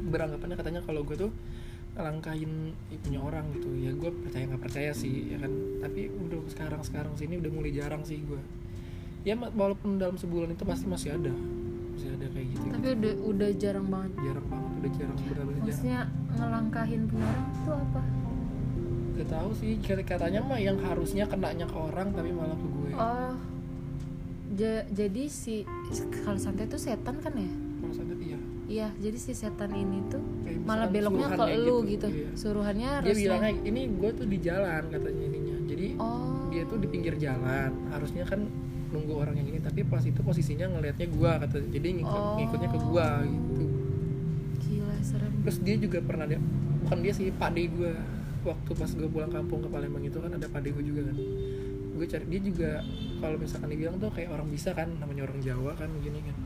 Beranggapannya 0.09 0.55
katanya 0.57 0.81
kalau 0.83 1.05
gue 1.05 1.15
tuh 1.15 1.31
langkahin 1.99 2.71
punya 3.03 3.19
orang 3.19 3.49
gitu 3.51 3.69
ya 3.75 3.91
gue 3.91 4.11
percaya 4.23 4.47
nggak 4.47 4.63
percaya 4.63 4.91
sih 4.95 5.33
ya 5.33 5.37
kan 5.41 5.51
tapi 5.83 6.07
udah 6.07 6.39
sekarang 6.47 6.81
sekarang 6.85 7.13
sini 7.19 7.41
udah 7.41 7.51
mulai 7.51 7.71
jarang 7.75 8.05
sih 8.07 8.21
gue 8.23 8.39
ya 9.27 9.35
walaupun 9.35 9.99
dalam 9.99 10.15
sebulan 10.15 10.55
itu 10.55 10.63
pasti 10.63 10.85
masih 10.87 11.17
ada 11.17 11.33
masih 11.95 12.09
ada 12.15 12.25
kayak 12.31 12.47
gitu 12.55 12.65
tapi 12.71 12.87
udah 12.95 13.13
udah 13.27 13.49
jarang 13.59 13.87
banget 13.91 14.11
jarang 14.23 14.47
banget 14.47 14.58
udah 14.79 14.91
jarang 14.95 15.17
benar-benar 15.19 15.53
jarang 15.53 15.67
maksudnya 15.67 15.99
ngelangkahin 16.33 17.01
punya 17.05 17.27
orang 17.27 17.47
itu 17.51 17.71
apa? 17.71 18.01
Gak 19.13 19.27
tahu 19.29 19.49
sih 19.51 19.71
kata- 19.77 20.07
katanya 20.07 20.39
mah 20.41 20.59
yang 20.59 20.77
harusnya 20.79 21.27
kenanya 21.27 21.67
ke 21.67 21.75
orang 21.75 22.07
tapi 22.09 22.29
malah 22.31 22.55
ke 22.55 22.67
gue. 22.67 22.89
Oh. 22.95 23.33
Ja- 24.49 24.87
jadi 24.89 25.23
si 25.27 25.67
kalau 26.23 26.39
santet 26.39 26.67
itu 26.67 26.79
setan 26.79 27.19
kan 27.19 27.33
ya? 27.35 27.51
Kalau 27.79 27.93
sadar 27.93 28.17
iya. 28.17 28.39
Iya 28.69 28.87
jadi 28.95 29.17
si 29.17 29.33
setan 29.33 29.73
ini 29.73 30.05
tuh 30.07 30.21
Kayak 30.45 30.61
malah 30.63 30.87
beloknya 30.87 31.27
ke 31.33 31.43
lu 31.57 31.77
gitu, 31.83 32.07
iya. 32.07 32.29
suruhannya 32.33 32.89
dia 32.89 32.97
harusnya 33.01 33.17
bilangnya 33.17 33.51
ini 33.65 33.81
gue 33.89 34.09
tuh 34.13 34.27
di 34.29 34.37
jalan 34.39 34.83
katanya 34.87 35.23
ininya. 35.25 35.55
Jadi 35.67 35.87
oh. 35.97 36.47
dia 36.49 36.63
tuh 36.65 36.77
di 36.77 36.87
pinggir 36.87 37.13
jalan. 37.17 37.71
Harusnya 37.89 38.23
kan 38.23 38.45
nunggu 38.89 39.13
orang 39.15 39.37
yang 39.37 39.47
ini 39.47 39.59
tapi 39.61 39.85
pas 39.85 40.01
itu 40.01 40.17
posisinya 40.19 40.65
ngelihatnya 40.65 41.07
gua 41.13 41.37
kata 41.37 41.61
jadi 41.69 41.87
ngikut, 41.93 42.09
Oh. 42.25 42.41
ngikutnya 42.41 42.69
ke 42.73 42.79
gua 42.81 43.21
gitu 43.21 43.58
terus 45.49 45.65
dia 45.65 45.81
juga 45.81 45.97
pernah 46.05 46.29
dia 46.29 46.37
bukan 46.85 46.97
dia 47.01 47.09
sih 47.09 47.33
pade 47.33 47.65
gua. 47.73 47.97
Waktu 48.39 48.71
pas 48.71 48.87
gue 48.87 49.09
pulang 49.11 49.27
kampung 49.27 49.59
ke 49.59 49.67
Palembang 49.67 49.99
itu 49.99 50.15
kan 50.15 50.31
ada 50.31 50.47
pade 50.47 50.71
gue 50.71 50.79
juga 50.79 51.09
kan. 51.11 51.17
Gue 51.97 52.07
cari 52.07 52.23
dia 52.31 52.39
juga 52.39 52.71
kalau 53.19 53.35
misalkan 53.35 53.67
dibilang 53.67 53.99
tuh 53.99 54.13
kayak 54.15 54.31
orang 54.31 54.47
bisa 54.47 54.71
kan 54.71 54.87
namanya 54.95 55.27
orang 55.27 55.43
Jawa 55.43 55.75
kan 55.75 55.91
begini 55.91 56.23
kan. 56.23 56.37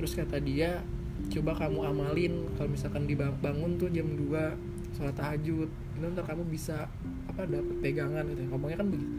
Terus 0.00 0.18
kata 0.18 0.42
dia 0.42 0.82
coba 1.30 1.54
kamu 1.54 1.78
amalin 1.86 2.34
kalau 2.58 2.74
misalkan 2.74 3.06
dibangun 3.06 3.78
tuh 3.78 3.86
jam 3.94 4.10
2 4.18 4.98
sholat 4.98 5.14
tahajud. 5.14 5.70
Itu 5.70 6.04
ntar 6.10 6.26
kamu 6.26 6.42
bisa 6.50 6.90
apa 7.30 7.46
dapet 7.46 7.76
pegangan 7.78 8.26
gitu. 8.34 8.42
Ngomongnya 8.50 8.82
kan 8.82 8.88
begitu 8.90 9.12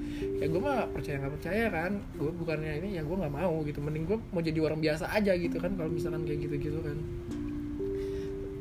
ya 0.44 0.46
gue 0.52 0.60
mah 0.60 0.92
percaya 0.92 1.24
nggak 1.24 1.34
percaya 1.40 1.66
kan. 1.72 2.04
Gue 2.20 2.36
bukannya 2.36 2.84
ini 2.84 3.00
ya 3.00 3.02
gue 3.08 3.16
nggak 3.16 3.32
mau 3.32 3.64
gitu. 3.64 3.80
Mending 3.80 4.04
gue 4.12 4.18
mau 4.36 4.44
jadi 4.44 4.60
orang 4.60 4.84
biasa 4.84 5.08
aja 5.08 5.32
gitu 5.40 5.56
kan 5.56 5.72
kalau 5.80 5.88
misalkan 5.88 6.28
kayak 6.28 6.52
gitu 6.52 6.56
gitu 6.68 6.80
kan 6.84 7.00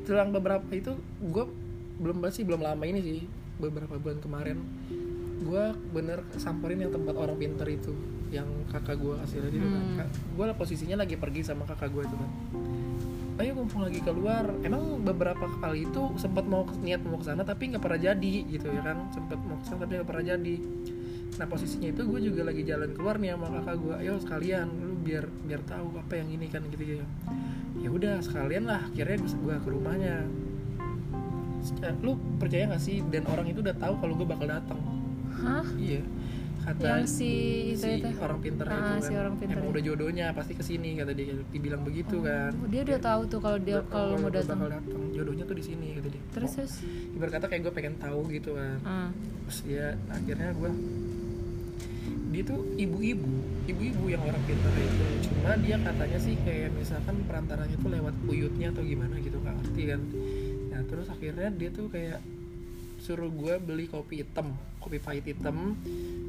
selang 0.08 0.32
beberapa 0.32 0.64
itu 0.72 0.96
gue 1.20 1.44
belum 2.00 2.24
sih 2.32 2.48
belum 2.48 2.64
lama 2.64 2.80
ini 2.88 3.00
sih 3.04 3.20
beberapa 3.60 4.00
bulan 4.00 4.24
kemarin 4.24 4.56
gue 5.38 5.64
bener 5.92 6.24
samperin 6.40 6.80
yang 6.80 6.92
tempat 6.96 7.14
orang 7.14 7.36
pinter 7.36 7.68
itu 7.68 7.92
yang 8.28 8.48
kakak 8.68 9.00
gue 9.00 9.14
kasih 9.24 9.40
lagi 9.40 9.56
Hmm. 9.58 9.96
kan. 9.96 10.08
Gue 10.36 10.44
lah 10.44 10.56
posisinya 10.56 10.96
lagi 11.00 11.16
pergi 11.16 11.40
sama 11.44 11.64
kakak 11.64 11.88
gue 11.92 12.02
itu 12.04 12.16
kan. 12.16 12.30
Ayo 13.38 13.54
mumpung 13.54 13.86
lagi 13.86 14.02
keluar. 14.02 14.50
Emang 14.66 15.00
beberapa 15.00 15.46
kali 15.62 15.86
itu 15.88 16.02
sempat 16.18 16.44
mau 16.44 16.66
niat 16.82 17.00
mau 17.06 17.16
ke 17.16 17.24
sana 17.24 17.46
tapi 17.46 17.72
nggak 17.72 17.80
pernah 17.80 18.00
jadi 18.12 18.34
gitu 18.50 18.68
ya 18.68 18.82
kan. 18.84 19.08
Sempat 19.14 19.38
mau 19.46 19.56
ke 19.56 19.64
sana 19.64 19.88
tapi 19.88 19.96
nggak 19.96 20.08
pernah 20.10 20.24
jadi. 20.36 20.56
Nah 21.38 21.46
posisinya 21.46 21.88
itu 21.88 22.02
gue 22.04 22.20
juga 22.20 22.42
lagi 22.44 22.62
jalan 22.66 22.90
keluar 22.92 23.16
nih 23.16 23.32
sama 23.32 23.48
kakak 23.62 23.76
gue 23.80 23.94
ayo 24.04 24.14
sekalian 24.20 24.66
lu 24.68 24.94
biar 25.08 25.24
biar 25.48 25.60
tahu 25.64 25.96
apa 25.96 26.12
yang 26.14 26.28
ini 26.28 26.46
kan 26.46 26.60
gitu 26.68 27.00
ya 27.00 27.04
ya 27.78 27.88
udah 27.88 28.20
sekalian 28.20 28.68
lah 28.68 28.84
akhirnya 28.84 29.16
gue 29.24 29.54
ke 29.56 29.68
rumahnya. 29.70 30.16
Eh, 31.80 31.94
lu 32.00 32.14
percaya 32.38 32.70
gak 32.70 32.80
sih 32.80 33.02
dan 33.08 33.26
orang 33.26 33.48
itu 33.48 33.60
udah 33.60 33.74
tahu 33.74 33.94
kalau 33.98 34.14
gue 34.14 34.26
bakal 34.26 34.46
datang? 34.46 34.78
Hah? 35.34 35.66
Iya. 35.74 36.02
Kata 36.58 37.00
yang 37.00 37.08
si 37.08 37.30
itu 37.72 37.80
si 37.80 37.90
itu. 38.04 38.08
orang 38.20 38.38
pinter 38.44 38.66
Ah, 38.68 38.76
itu 38.76 38.84
kan. 38.84 39.00
si 39.00 39.12
orang 39.16 39.34
pinter 39.40 39.56
emang 39.56 39.66
itu. 39.66 39.72
udah 39.72 39.82
jodohnya 39.88 40.26
pasti 40.36 40.52
ke 40.52 40.62
sini 40.62 40.90
kata 40.94 41.12
dia. 41.16 41.34
Dibilang 41.48 41.82
begitu 41.82 42.20
kan. 42.20 42.52
Oh, 42.54 42.68
dia 42.68 42.82
udah 42.84 43.00
tahu 43.00 43.20
tuh 43.26 43.40
kalau 43.40 43.58
dia 43.58 43.78
kalau 43.88 44.14
mau 44.16 44.28
datang. 44.28 44.58
datang. 44.60 45.00
Jodohnya 45.10 45.44
tuh 45.44 45.56
di 45.56 45.64
sini 45.64 45.86
kata 45.96 46.08
dia. 46.12 46.22
Terus 46.36 46.50
terus? 46.54 46.72
Ibarat 47.16 47.32
kata 47.40 47.46
kayak 47.48 47.62
gue 47.64 47.72
pengen 47.72 47.94
tahu 47.96 48.20
gitu 48.28 48.50
kan. 48.54 48.78
Ah. 48.84 49.08
terus 49.48 49.58
dia 49.64 49.86
akhirnya 50.12 50.50
gue 50.52 50.70
dia 52.28 52.42
tuh 52.44 52.60
ibu-ibu 52.76 53.48
ibu-ibu 53.68 54.04
yang 54.08 54.22
orang 54.24 54.40
pintar 54.48 54.72
itu. 54.80 55.28
Cuma 55.28 55.56
dia 55.60 55.76
katanya 55.76 56.18
sih 56.18 56.34
kayak 56.40 56.72
misalkan 56.72 57.16
perantaranya 57.28 57.76
tuh 57.76 57.90
lewat 57.92 58.14
buyutnya 58.24 58.72
atau 58.72 58.82
gimana 58.82 59.20
gitu 59.20 59.36
nggak 59.36 59.56
ngerti 59.60 59.82
kan. 59.92 60.00
Nah 60.72 60.80
terus 60.88 61.06
akhirnya 61.12 61.48
dia 61.52 61.68
tuh 61.68 61.92
kayak 61.92 62.20
suruh 62.98 63.30
gue 63.30 63.54
beli 63.62 63.86
kopi 63.86 64.26
hitam 64.26 64.58
kopi 64.82 64.98
pahit 64.98 65.28
hitam 65.28 65.76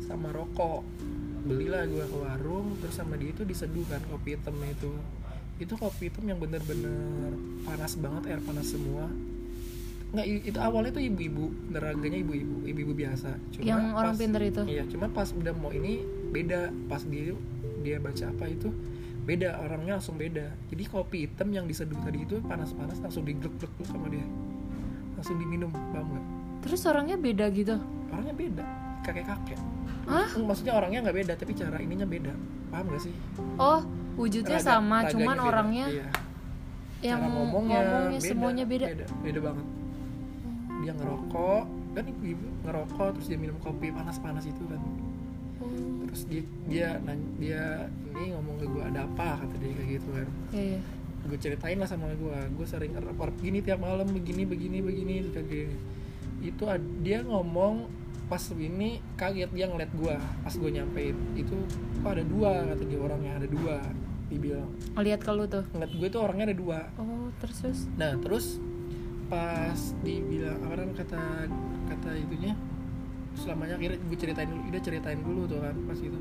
sama 0.03 0.35
rokok. 0.35 0.83
Belilah 1.47 1.87
gue 1.87 2.03
ke 2.03 2.17
warung 2.19 2.75
terus 2.83 2.99
sama 2.99 3.15
dia 3.15 3.31
itu 3.31 3.47
diseduh 3.47 3.87
kan 3.87 4.03
kopi 4.11 4.35
hitamnya 4.35 4.75
itu. 4.75 4.91
Itu 5.63 5.79
kopi 5.79 6.11
hitam 6.11 6.27
yang 6.27 6.39
bener-bener 6.43 7.35
panas 7.63 7.95
banget 7.95 8.35
air 8.35 8.41
panas 8.43 8.67
semua 8.67 9.07
nggak 10.09 10.25
itu 10.25 10.57
awalnya 10.57 10.89
tuh 10.89 11.03
ibu-ibu 11.03 11.69
neraganya 11.69 12.17
ibu-ibu 12.17 12.65
ibu-ibu 12.65 12.93
biasa. 12.95 13.29
Cuma 13.53 13.63
yang 13.63 13.93
orang 13.93 14.13
pas- 14.13 14.21
pinter 14.21 14.41
itu? 14.41 14.61
Iya 14.65 14.83
cuma 14.89 15.05
pas 15.07 15.29
udah 15.29 15.53
mau 15.53 15.69
ini 15.69 16.01
beda. 16.29 16.73
Pas 16.87 17.01
dia 17.03 17.37
dia 17.79 17.97
baca 17.97 18.25
apa 18.25 18.45
itu 18.45 18.73
beda 19.23 19.61
orangnya 19.61 20.01
langsung 20.01 20.17
beda. 20.17 20.49
Jadi 20.67 20.83
kopi 20.85 21.17
hitam 21.23 21.53
yang 21.53 21.69
diseduh 21.69 21.97
tadi 22.01 22.25
itu 22.25 22.41
panas-panas 22.41 22.97
langsung 22.97 23.21
diglek-glek 23.21 23.69
sama 23.85 24.09
dia. 24.09 24.25
Langsung 25.13 25.37
diminum 25.37 25.69
paham 25.69 26.09
nggak? 26.09 26.25
Terus 26.59 26.81
orangnya 26.85 27.15
beda 27.15 27.45
gitu? 27.53 27.75
Orangnya 28.09 28.33
beda 28.33 28.65
kakek-kakek. 28.99 29.59
Hah? 30.09 30.25
maksudnya 30.41 30.73
orangnya 30.73 31.05
nggak 31.05 31.17
beda 31.21 31.33
tapi 31.37 31.53
cara 31.53 31.77
ininya 31.77 32.03
beda. 32.03 32.33
Paham 32.69 32.89
gak 32.89 33.01
sih? 33.05 33.13
Oh 33.57 33.85
wujudnya 34.17 34.57
Raga- 34.57 34.67
sama 34.67 34.97
cuman 35.07 35.37
beda. 35.37 35.47
orangnya 35.47 35.85
iya. 35.87 36.07
yang 36.99 37.21
Cara 37.21 37.31
ngomongnya, 37.31 37.79
semuanya 38.19 38.65
beda. 38.67 38.87
beda 38.89 39.05
beda 39.23 39.39
banget 39.39 39.65
dia 40.79 40.91
ngerokok 40.95 41.63
kan 41.97 42.05
ibu-ibu 42.05 42.47
ngerokok 42.63 43.07
terus 43.19 43.27
dia 43.27 43.39
minum 43.39 43.57
kopi 43.59 43.91
panas-panas 43.91 44.45
itu 44.47 44.63
kan. 44.69 44.81
Oh, 45.59 46.07
terus 46.07 46.23
dia 46.29 46.43
dia 46.69 46.87
dia 47.35 47.63
ini 48.15 48.31
ngomong 48.37 48.55
ke 48.63 48.65
gue 48.69 48.83
ada 48.83 49.03
apa? 49.03 49.43
kata 49.43 49.55
dia 49.59 49.71
kayak 49.75 49.89
gitu 49.99 50.09
kan. 50.15 50.27
Iya, 50.55 50.63
iya. 50.77 50.81
gue 51.19 51.35
ceritain 51.35 51.75
lah 51.75 51.89
sama 51.89 52.15
gue 52.15 52.37
gue 52.55 52.67
sering 52.67 52.95
report 52.95 53.35
gini 53.43 53.59
tiap 53.59 53.83
malam 53.83 54.07
begini 54.07 54.47
begini 54.47 54.79
begini 54.79 55.27
kayak 55.35 55.47
gini 55.51 55.75
itu 56.39 56.63
dia 57.03 57.19
ngomong 57.27 57.91
pas 58.31 58.39
ini 58.55 59.03
kaget 59.19 59.51
dia 59.51 59.67
ngeliat 59.67 59.91
gue 59.91 60.15
pas 60.15 60.53
gue 60.53 60.69
nyampein. 60.71 61.17
Itu 61.35 61.57
kok 61.99 62.15
ada 62.15 62.23
dua 62.23 62.63
kata 62.71 62.83
dia 62.87 62.99
orangnya 63.01 63.31
ada 63.35 63.47
dua 63.49 63.83
dibilang. 64.29 64.69
Ngeliat 64.95 65.19
ke 65.25 65.31
lu 65.33 65.45
tuh? 65.49 65.65
Ngeliat 65.75 65.91
gue 65.97 66.07
tuh 66.07 66.21
orangnya 66.21 66.45
ada 66.53 66.57
dua. 66.57 66.79
Oh 67.01 67.33
terus? 67.41 67.89
Nah 67.97 68.15
terus 68.21 68.61
pas 69.29 69.79
dibilang 70.01 70.57
apa 70.65 70.73
namanya 70.75 71.05
kata 71.05 71.21
kata 71.87 72.09
itunya 72.17 72.53
selamanya 73.37 73.77
akhirnya 73.77 73.99
gue 74.01 74.17
ceritain 74.17 74.49
dulu 74.49 74.61
dia 74.67 74.81
ceritain 74.81 75.19
dulu 75.21 75.41
tuh 75.45 75.59
kan 75.61 75.75
pas 75.85 75.99
itu. 76.01 76.19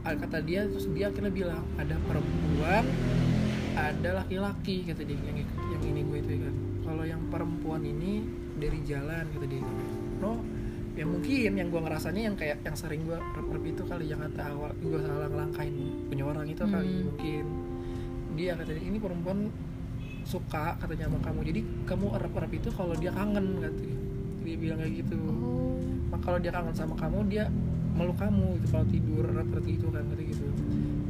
Ah, 0.00 0.16
kata 0.16 0.40
dia 0.40 0.64
terus 0.64 0.88
dia 0.92 1.08
akhirnya 1.08 1.32
bilang 1.32 1.64
ada 1.76 1.96
perempuan 2.04 2.84
ada 3.72 4.10
laki-laki 4.24 4.84
kata 4.84 5.02
dia 5.04 5.16
yang 5.16 5.38
yang 5.44 5.82
ini 5.82 6.00
gue 6.04 6.18
itu 6.20 6.32
kan. 6.44 6.54
Kalau 6.84 7.04
yang 7.04 7.22
perempuan 7.28 7.82
ini 7.82 8.24
dari 8.60 8.80
jalan 8.84 9.24
kata 9.32 9.46
dia 9.48 9.64
no 10.20 10.44
ya 10.92 11.08
mungkin 11.08 11.56
yang 11.56 11.68
gue 11.72 11.80
ngerasanya 11.80 12.22
yang 12.28 12.36
kayak 12.36 12.60
yang 12.60 12.76
sering 12.76 13.08
gue 13.08 13.16
rep 13.16 13.64
itu 13.64 13.82
kali 13.88 14.10
yang 14.12 14.20
kata 14.20 14.52
awal 14.52 14.74
gue 14.76 15.00
salah 15.00 15.28
ngelangkain 15.32 15.72
punya 16.12 16.24
orang 16.28 16.44
itu 16.44 16.60
kali 16.68 16.92
Hmm. 16.92 17.04
mungkin. 17.08 17.44
Dia 18.36 18.52
kata 18.60 18.70
dia 18.76 18.84
ini 18.84 18.98
perempuan 19.00 19.48
suka 20.24 20.76
katanya 20.80 21.08
sama 21.08 21.18
kamu. 21.24 21.40
Jadi 21.52 21.60
kamu 21.86 22.06
erap-erap 22.16 22.52
itu 22.52 22.68
kalau 22.72 22.94
dia 22.96 23.12
kangen 23.12 23.60
katanya 23.60 23.96
dia 24.44 24.56
bilang 24.56 24.78
kayak 24.80 24.94
gitu. 25.04 25.18
Oh. 25.20 25.78
Mak 26.10 26.20
kalau 26.24 26.38
dia 26.42 26.52
kangen 26.52 26.74
sama 26.74 26.94
kamu 26.96 27.18
dia 27.30 27.44
meluk 27.94 28.16
kamu 28.16 28.58
gitu. 28.60 28.66
Kalau 28.72 28.86
tidur 28.88 29.24
erat-erat 29.28 29.64
gitu 29.66 29.86
kan 29.92 30.04
kata 30.08 30.22
gitu. 30.24 30.44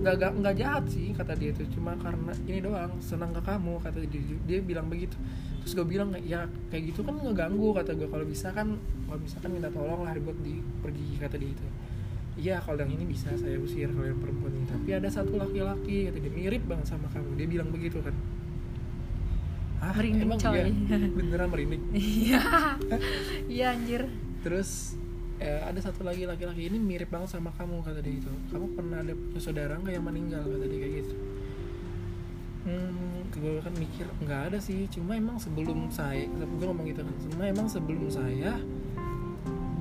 Nggak 0.01 0.15
nggak 0.17 0.33
nggak 0.41 0.55
jahat 0.57 0.85
sih 0.89 1.13
kata 1.13 1.33
dia 1.37 1.51
itu 1.53 1.63
cuma 1.77 1.93
karena 2.01 2.33
ini 2.49 2.59
doang 2.65 2.93
senang 3.05 3.31
ke 3.37 3.43
kamu 3.45 3.75
kata 3.81 3.99
dia. 4.05 4.21
Dia 4.49 4.59
bilang 4.65 4.87
begitu. 4.89 5.17
Terus 5.61 5.73
gue 5.77 5.87
bilang 5.87 6.09
ya 6.25 6.49
kayak 6.73 6.93
gitu 6.93 7.05
kan 7.05 7.21
ngeganggu 7.21 7.77
kata 7.77 7.93
gue 7.93 8.09
kalau 8.09 8.25
bisa 8.25 8.49
kan 8.51 8.81
kalau 9.07 9.21
bisa 9.21 9.37
kan 9.45 9.51
minta 9.53 9.69
tolong 9.69 10.09
lah 10.09 10.17
buat 10.21 10.39
di 10.41 10.61
pergi 10.81 11.21
kata 11.21 11.37
dia 11.37 11.51
itu. 11.53 11.67
Iya 12.41 12.57
kalau 12.65 12.81
yang 12.81 12.97
ini 12.97 13.05
bisa 13.05 13.29
saya 13.37 13.61
usir 13.61 13.93
kalau 13.93 14.09
yang 14.09 14.17
perempuan 14.17 14.57
ini. 14.57 14.65
Tapi 14.65 14.91
ada 14.97 15.09
satu 15.13 15.37
laki-laki 15.37 16.09
kata 16.09 16.17
dia 16.17 16.33
mirip 16.33 16.65
banget 16.65 16.89
sama 16.89 17.07
kamu. 17.13 17.37
Dia 17.37 17.47
bilang 17.47 17.69
begitu 17.69 18.01
kan 18.01 18.17
ah 19.81 19.93
Merinding, 19.93 20.23
emang 20.23 20.39
coy. 20.39 20.61
iya 20.61 20.97
beneran 21.17 21.49
merinding? 21.49 21.83
Iya. 21.91 22.43
Iya 23.49 23.67
anjir. 23.73 24.03
Terus 24.41 24.95
eh, 25.37 25.57
ada 25.59 25.81
satu 25.81 26.01
lagi 26.01 26.25
laki-laki 26.25 26.69
ini 26.69 26.77
mirip 26.77 27.09
banget 27.09 27.33
sama 27.33 27.49
kamu 27.51 27.81
kata 27.81 28.01
dia 28.01 28.13
itu 28.15 28.29
kamu 28.49 28.67
pernah 28.73 29.01
ada 29.01 29.13
punya 29.13 29.41
saudara 29.41 29.73
nggak 29.75 29.95
yang 29.95 30.05
meninggal 30.05 30.45
kata 30.45 30.65
dia 30.65 30.79
kayak 30.79 30.95
gitu. 31.01 31.15
Hmm 32.61 33.09
gue 33.31 33.57
kan 33.59 33.73
mikir 33.73 34.05
nggak 34.21 34.41
ada 34.53 34.59
sih. 34.61 34.85
Cuma 34.91 35.17
emang 35.17 35.41
sebelum 35.41 35.89
saya 35.89 36.29
gue 36.29 36.45
ngomong 36.61 36.85
gitu 36.85 37.01
kan. 37.01 37.15
Cuma 37.25 37.43
emang 37.47 37.67
sebelum 37.67 38.05
saya 38.07 38.61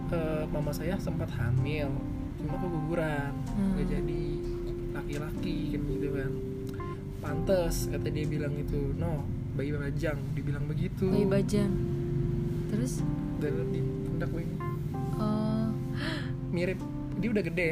eh, 0.10 0.44
mama 0.48 0.72
saya 0.72 0.96
sempat 0.96 1.28
hamil. 1.36 1.92
Cuma 2.40 2.56
keguguran 2.56 3.36
Hmm. 3.52 3.76
nggak 3.76 3.88
jadi 3.92 4.24
laki-laki 4.96 5.76
kan 5.76 5.82
gitu 5.86 6.08
kan. 6.16 6.32
Pantes 7.20 7.92
kata 7.92 8.08
dia 8.08 8.24
bilang 8.24 8.56
itu 8.56 8.96
no 8.96 9.28
bayi 9.60 9.76
bajang 9.76 10.20
dibilang 10.32 10.66
begitu. 10.72 11.12
Bayi 11.12 11.28
bajang. 11.28 11.72
Terus? 12.72 13.04
Dan 13.44 13.68
di 13.76 13.84
pundak 14.08 14.32
gue 14.32 14.42
ini 14.48 14.56
oh. 15.20 15.68
Mirip. 16.56 16.80
Dia 17.20 17.36
udah 17.36 17.44
gede 17.44 17.70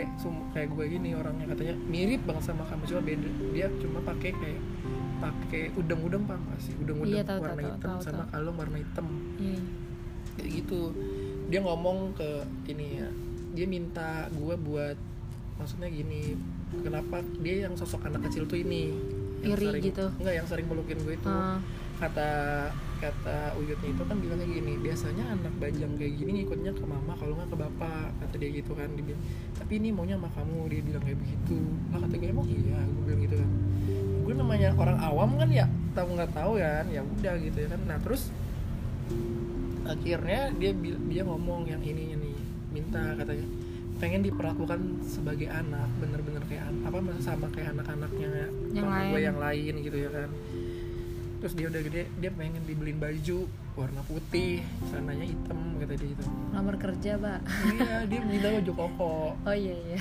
kayak 0.51 0.67
gue 0.75 0.85
gini 0.91 1.15
orangnya 1.15 1.47
katanya. 1.55 1.79
Mirip 1.87 2.27
banget 2.27 2.51
sama 2.51 2.67
kamu 2.67 2.83
cuma 2.91 3.01
beda. 3.07 3.29
Dia 3.55 3.67
cuma 3.79 3.99
pakai 4.03 4.31
kayak 4.35 4.61
pakai 5.17 5.63
udang-udang 5.79 6.27
paham 6.27 6.43
gak 6.51 6.61
sih 6.61 6.75
udang-udang 6.77 7.17
Iya, 7.17 7.23
tahu, 7.25 7.39
warna 7.41 7.57
tahu, 7.57 7.69
hitam 7.73 7.89
tahu, 7.89 7.99
sama 8.03 8.23
tahu. 8.27 8.31
kalung 8.35 8.57
warna 8.59 8.77
hitam. 8.83 9.07
Iya. 9.39 9.61
Kayak 10.35 10.49
gitu. 10.59 10.81
Dia 11.47 11.59
ngomong 11.63 11.97
ke 12.19 12.29
ini 12.67 12.87
ya. 12.99 13.09
Dia 13.55 13.65
minta 13.65 14.27
gue 14.35 14.55
buat 14.59 14.97
maksudnya 15.57 15.89
gini 15.89 16.37
kenapa 16.85 17.25
dia 17.41 17.65
yang 17.65 17.73
sosok 17.73 18.05
anak 18.05 18.29
kecil 18.29 18.45
tuh 18.45 18.61
ini 18.61 18.93
yang 19.43 19.53
Iri 19.53 19.67
sering, 19.69 19.83
gitu. 19.85 20.05
enggak 20.17 20.35
yang 20.37 20.47
sering 20.49 20.67
melukin 20.69 20.97
gue 21.03 21.15
itu. 21.15 21.29
Ah. 21.29 21.59
kata 21.97 22.29
kata 23.01 23.57
Uyutnya 23.57 23.89
itu 23.89 24.03
kan 24.05 24.21
bilangnya 24.21 24.45
gini 24.45 24.77
biasanya 24.77 25.33
anak 25.33 25.49
bajang 25.57 25.97
kayak 25.97 26.13
gini 26.13 26.29
ngikutnya 26.45 26.69
ke 26.77 26.85
mama 26.85 27.17
kalau 27.17 27.33
nggak 27.33 27.49
ke 27.49 27.57
bapak 27.57 28.05
kata 28.21 28.35
dia 28.37 28.49
gitu 28.53 28.71
kan 28.77 28.85
dia 28.93 29.01
bilang, 29.01 29.21
tapi 29.57 29.73
ini 29.81 29.89
maunya 29.89 30.13
sama 30.21 30.29
kamu 30.37 30.57
dia 30.69 30.81
bilang 30.85 31.01
kayak 31.01 31.17
begitu. 31.17 31.57
Lah 31.89 31.99
kata 32.05 32.13
gue 32.21 32.29
emang 32.29 32.45
iya 32.45 32.79
gue 32.85 33.03
bilang 33.05 33.21
gitu 33.25 33.35
kan. 33.41 33.49
Gue 34.21 34.33
namanya 34.37 34.69
orang 34.77 34.97
awam 35.01 35.29
kan 35.41 35.49
ya 35.49 35.65
tahu 35.97 36.07
nggak 36.13 36.31
tahu 36.37 36.51
kan 36.61 36.85
ya 36.93 37.01
udah 37.01 37.33
gitu 37.41 37.57
ya 37.65 37.67
kan. 37.73 37.81
Nah 37.89 37.97
terus 37.97 38.29
akhirnya 39.89 40.41
dia 40.53 40.71
dia 41.09 41.21
ngomong 41.25 41.65
yang 41.65 41.81
ininya 41.81 42.21
nih 42.21 42.37
minta 42.75 43.15
katanya 43.17 43.47
pengen 43.97 44.21
diperlakukan 44.21 45.01
sebagai 45.01 45.49
anak 45.49 45.89
bener-bener 45.97 46.43
kayak 46.45 46.69
apa 46.85 46.97
sama 47.17 47.49
kayak 47.49 47.73
anak-anaknya 47.73 48.49
Yang 48.73 48.85
gue 49.09 49.21
yang 49.21 49.37
lain 49.41 49.73
gitu 49.81 49.97
ya 49.97 50.09
kan. 50.13 50.29
Terus 51.37 51.53
dia 51.53 51.67
udah 51.69 51.81
gede 51.85 52.03
dia 52.17 52.31
pengen 52.33 52.65
dibeliin 52.65 52.97
baju 52.97 53.45
warna 53.77 54.01
putih 54.09 54.65
celananya 54.89 55.29
hitam 55.29 55.77
kata 55.77 55.93
dia 55.93 56.09
itu 56.09 56.25
lamar 56.49 56.75
kerja 56.81 57.11
pak. 57.21 57.39
Iya 57.77 58.09
dia 58.09 58.19
minta 58.25 58.49
baju 58.57 58.71
koko. 58.81 59.15
Oh 59.45 59.55
iya 59.57 59.75
iya. 59.77 59.99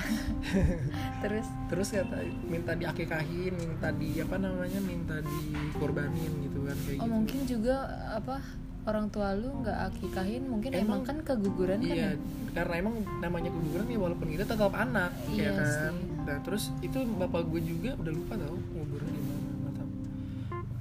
Terus? 1.25 1.47
Terus 1.69 1.89
kata 1.93 2.25
minta 2.49 2.73
diakekahin 2.73 3.53
minta 3.53 3.89
di 3.93 4.17
apa 4.17 4.37
namanya 4.41 4.81
minta 4.81 5.21
dikorbanin 5.21 6.33
gitu 6.49 6.65
kan 6.65 6.77
kayak 6.89 7.01
oh 7.01 7.05
gitu. 7.05 7.13
mungkin 7.13 7.41
juga 7.45 7.77
apa 8.17 8.41
orang 8.87 9.07
tua 9.09 9.35
lu 9.35 9.51
nggak 9.61 9.79
akikahin 9.91 10.47
mungkin 10.47 10.71
emang, 10.73 11.03
Emang- 11.03 11.05
kan 11.05 11.17
keguguran 11.21 11.79
kan 11.79 11.91
iya 11.91 12.09
ya? 12.09 12.11
karena 12.55 12.75
emang 12.79 12.95
namanya 13.19 13.51
keguguran 13.51 13.87
ya 13.87 13.99
walaupun 13.99 14.29
kita 14.29 14.45
tetap 14.45 14.73
anak 14.73 15.11
ya 15.29 15.35
Iya 15.37 15.51
kan? 15.53 15.67
sih. 15.67 15.91
nah 16.23 16.37
terus 16.41 16.65
itu 16.81 16.99
bapak 17.13 17.43
gue 17.47 17.61
juga 17.61 17.91
udah 17.97 18.13
lupa 18.13 18.35
tau 18.37 18.57
kuburan 18.65 19.09
di 19.09 19.21
mana 19.21 19.51
nggak 19.53 19.75
tahu 19.75 19.91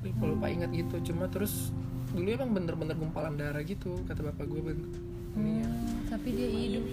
lupa 0.06 0.24
lupa 0.30 0.46
ingat 0.48 0.70
gitu 0.72 0.96
cuma 1.06 1.26
terus 1.28 1.74
dulu 2.10 2.28
emang 2.32 2.52
bener-bener 2.52 2.96
gumpalan 2.96 3.36
darah 3.36 3.60
gitu 3.62 4.00
kata 4.06 4.22
bapak 4.24 4.46
gue 4.46 4.62
ben 4.64 4.80
ininya 5.36 5.68
Hmm, 5.68 6.08
tapi 6.08 6.32
dia 6.32 6.48
hidup. 6.48 6.86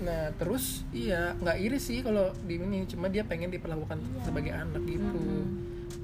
nah 0.00 0.32
terus 0.32 0.88
iya 0.88 1.36
nggak 1.36 1.58
iri 1.60 1.76
sih 1.76 2.00
kalau 2.00 2.32
di 2.40 2.56
ini 2.56 2.86
cuma 2.86 3.06
dia 3.06 3.20
pengen 3.20 3.50
diperlakukan 3.50 4.00
sebagai 4.22 4.50
anak 4.50 4.80
gitu. 4.82 5.04
Mm-mm. 5.04 5.44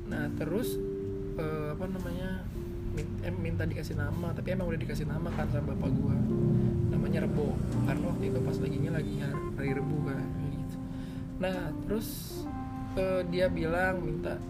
nah 0.07 0.29
terus 0.35 0.76
eh, 1.35 1.68
apa 1.72 1.88
namanya 1.88 2.44
minta 3.37 3.62
dikasih 3.68 3.96
nama 3.98 4.32
tapi 4.32 4.54
emang 4.54 4.70
udah 4.72 4.80
dikasih 4.80 5.06
nama 5.06 5.28
kan 5.35 5.46
sama 5.52 5.74
bapak 5.74 5.90
gua. 5.96 6.16
Namanya 6.92 7.28
Rebo 7.28 7.54
karena 7.85 8.04
waktu 8.09 8.24
itu 8.32 8.38
pas 8.40 8.56
laginya 8.62 8.90
lagi 8.96 9.14
hari, 9.20 9.70
Rebu 9.76 9.96
kan 10.06 10.26
gitu. 10.54 10.76
Nah 11.42 11.59
terus 11.85 12.09
eh, 12.96 13.22
dia 13.28 13.46
bilang 13.52 14.00
minta 14.02 14.40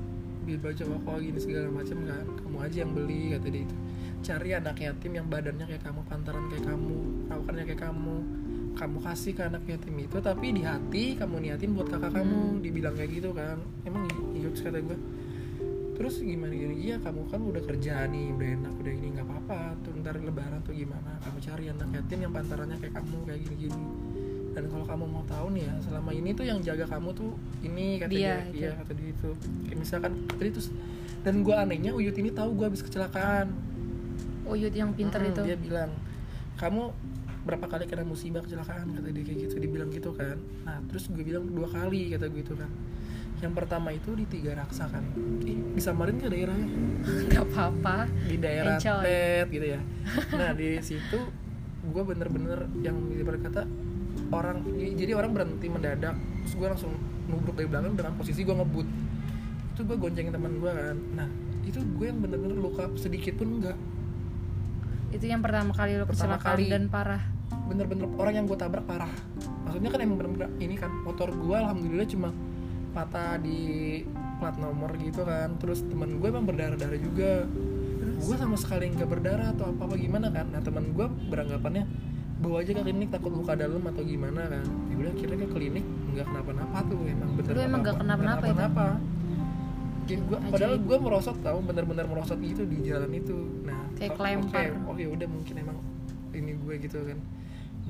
beli 0.46 0.62
baju 0.62 0.78
koko 0.78 1.12
gini 1.18 1.38
segala 1.42 1.66
macam 1.74 1.98
kan 2.06 2.24
kamu 2.38 2.56
aja 2.62 2.76
yang 2.86 2.92
beli 2.94 3.20
kata 3.34 3.48
dia 3.50 3.62
itu. 3.66 3.76
Cari 4.26 4.50
anak 4.58 4.76
yatim 4.82 5.12
yang 5.14 5.26
badannya 5.30 5.66
kayak 5.66 5.82
kamu 5.86 6.00
pantaran 6.06 6.44
kayak 6.50 6.64
kamu 6.66 6.96
perawakannya 7.26 7.64
kayak 7.66 7.82
kamu. 7.82 8.16
Kamu 8.76 9.00
kasih 9.00 9.32
ke 9.32 9.40
anak 9.40 9.64
yatim 9.64 9.96
itu 9.96 10.20
tapi 10.20 10.52
di 10.52 10.60
hati 10.60 11.16
kamu 11.16 11.48
niatin 11.48 11.72
buat 11.72 11.88
kakak 11.88 12.12
kamu 12.12 12.60
dibilang 12.60 12.92
kayak 12.92 13.08
gitu 13.08 13.32
kan. 13.32 13.56
Emang 13.88 14.04
iya 14.36 14.52
kata 14.52 14.78
gue 14.84 14.98
terus 15.96 16.20
gimana 16.20 16.52
gini? 16.52 16.74
Iya 16.84 16.96
kamu 17.00 17.20
kan 17.26 17.40
udah 17.40 17.62
kerja 17.64 18.04
nih 18.06 18.30
udah 18.30 18.48
enak 18.54 18.74
udah 18.76 18.92
ini 18.92 19.06
nggak 19.12 19.26
apa-apa. 19.26 19.60
Tuh 19.80 19.92
ntar 19.96 20.14
lebaran 20.16 20.60
tuh 20.60 20.72
gimana? 20.72 21.16
Kamu 21.18 21.38
cari 21.40 21.64
anak 21.66 21.88
yatim 21.90 22.18
yang 22.20 22.32
pantarannya 22.32 22.76
kayak 22.76 22.94
kamu 22.94 23.16
kayak 23.24 23.40
gini-gini. 23.42 23.84
Dan 24.52 24.64
kalau 24.68 24.84
kamu 24.84 25.04
mau 25.04 25.24
tahu 25.24 25.46
nih 25.52 25.64
ya 25.64 25.74
selama 25.80 26.10
ini 26.12 26.30
tuh 26.32 26.44
yang 26.44 26.58
jaga 26.60 26.84
kamu 26.86 27.08
tuh 27.12 27.32
ini 27.60 28.00
kata 28.00 28.08
Dia, 28.08 28.34
dia 28.48 28.52
iya 28.52 28.70
kata 28.74 28.92
dia 28.92 29.08
itu. 29.10 29.30
Kayak 29.64 29.78
misalkan 29.78 30.12
tadi 30.30 30.50
terus 30.50 30.68
dan 31.20 31.34
gue 31.42 31.52
anehnya 31.52 31.90
Uyut 31.90 32.14
ini 32.14 32.30
tahu 32.30 32.50
gue 32.54 32.66
habis 32.66 32.80
kecelakaan. 32.80 33.52
Uyut 34.46 34.72
yang 34.72 34.92
pinter 34.92 35.18
Mm, 35.18 35.28
itu. 35.28 35.40
dia 35.42 35.56
bilang 35.56 35.90
kamu 36.56 36.88
berapa 37.42 37.66
kali 37.68 37.84
kena 37.84 38.02
musibah 38.02 38.40
kecelakaan? 38.40 38.90
Kata 38.92 39.08
dia 39.10 39.22
kayak 39.22 39.38
gitu 39.44 39.54
dibilang 39.58 39.90
gitu 39.90 40.10
kan. 40.12 40.36
Nah 40.64 40.80
terus 40.86 41.08
gue 41.08 41.20
bilang 41.20 41.44
dua 41.46 41.66
kali 41.66 42.08
kata 42.10 42.26
gue 42.26 42.40
itu 42.40 42.54
kan 42.54 42.70
yang 43.44 43.52
pertama 43.52 43.92
itu 43.92 44.16
di 44.16 44.24
tiga 44.24 44.56
raksa 44.56 44.88
kan? 44.88 45.04
Ih, 45.44 45.60
disamarin 45.76 46.16
ke 46.16 46.26
daerahnya? 46.28 46.68
Nggak 47.28 47.44
apa-apa. 47.52 48.08
Di 48.24 48.36
daerah 48.40 48.80
Encoy. 48.80 49.02
Tet 49.04 49.46
gitu 49.52 49.66
ya. 49.76 49.80
Nah 50.40 50.50
di 50.56 50.68
situ 50.80 51.18
gue 51.86 52.02
bener-bener 52.02 52.66
yang 52.82 52.98
berkata 53.22 53.62
orang 54.34 54.64
jadi 54.74 55.14
orang 55.14 55.30
berhenti 55.30 55.70
mendadak 55.70 56.18
terus 56.42 56.54
gue 56.58 56.66
langsung 56.66 56.92
nubruk 57.30 57.54
dari 57.54 57.68
belakang 57.70 57.94
dengan 57.94 58.14
posisi 58.16 58.40
gue 58.42 58.56
ngebut. 58.56 58.88
Itu 59.76 59.80
gue 59.84 59.96
goncengin 60.00 60.32
teman 60.32 60.56
gue 60.56 60.72
kan. 60.72 60.96
Nah 61.14 61.28
itu 61.66 61.78
gue 61.82 62.06
yang 62.08 62.18
bener-bener 62.22 62.56
luka 62.56 62.88
sedikit 62.96 63.36
pun 63.36 63.60
enggak 63.60 63.76
itu 65.14 65.32
yang 65.32 65.40
pertama 65.40 65.70
kali 65.72 65.96
lo 65.96 66.04
Pertama 66.04 66.36
kecelakaan 66.36 66.58
kali. 66.60 66.64
dan 66.68 66.84
parah? 66.90 67.22
Bener-bener 67.70 68.06
orang 68.18 68.34
yang 68.42 68.44
gue 68.44 68.58
tabrak 68.58 68.84
parah. 68.84 69.12
Maksudnya 69.64 69.90
kan 69.94 70.00
emang 70.02 70.16
bener-bener 70.18 70.50
ini 70.58 70.74
kan 70.74 70.90
motor 71.06 71.30
gue 71.30 71.56
alhamdulillah 71.56 72.08
cuma 72.10 72.30
patah 72.96 73.36
di 73.36 74.00
plat 74.40 74.56
nomor 74.56 74.96
gitu 74.96 75.20
kan. 75.22 75.60
Terus 75.60 75.84
teman 75.84 76.16
gue 76.16 76.28
emang 76.28 76.48
berdarah-darah 76.48 76.96
juga. 76.96 77.44
Gue 78.16 78.34
sama 78.34 78.56
sekali 78.56 78.88
nggak 78.88 79.04
berdarah 79.06 79.52
atau 79.52 79.68
apa 79.68 79.84
apa 79.84 79.94
gimana 79.94 80.32
kan. 80.32 80.48
Nah 80.48 80.64
teman 80.64 80.96
gue 80.96 81.04
beranggapannya 81.28 81.84
bawa 82.36 82.60
aja 82.60 82.72
ke 82.72 82.82
klinik 82.82 83.08
takut 83.08 83.32
luka 83.32 83.52
dalam 83.52 83.84
atau 83.84 84.00
gimana 84.00 84.48
kan. 84.48 84.64
Ya 84.88 84.94
udah 84.96 85.12
akhirnya 85.12 85.36
ke 85.36 85.48
klinik 85.50 85.84
nggak 85.84 86.26
kenapa-napa 86.26 86.78
tuh 86.88 87.00
emang 87.04 87.30
bener 87.36 87.52
Lu 87.52 87.60
emang 87.60 87.80
nggak 87.84 87.96
kenapa-napa 88.00 88.46
kenapa 88.48 88.86
Kayak 90.06 90.22
gua, 90.30 90.38
Ajaib. 90.38 90.52
padahal 90.54 90.76
gue 90.78 90.98
merosot 91.02 91.36
tau 91.42 91.58
bener-bener 91.58 92.06
merosot 92.06 92.38
gitu 92.38 92.62
di 92.62 92.78
jalan 92.80 93.10
itu. 93.10 93.34
Nah 93.66 93.90
Kayak 93.98 94.14
o- 94.14 94.16
kelempar. 94.16 94.70
oke, 94.86 94.86
oh 94.86 94.96
ya 94.96 95.08
udah 95.10 95.26
mungkin 95.26 95.54
emang 95.58 95.78
ini 96.30 96.54
gue 96.54 96.74
gitu 96.78 96.98
kan. 97.02 97.18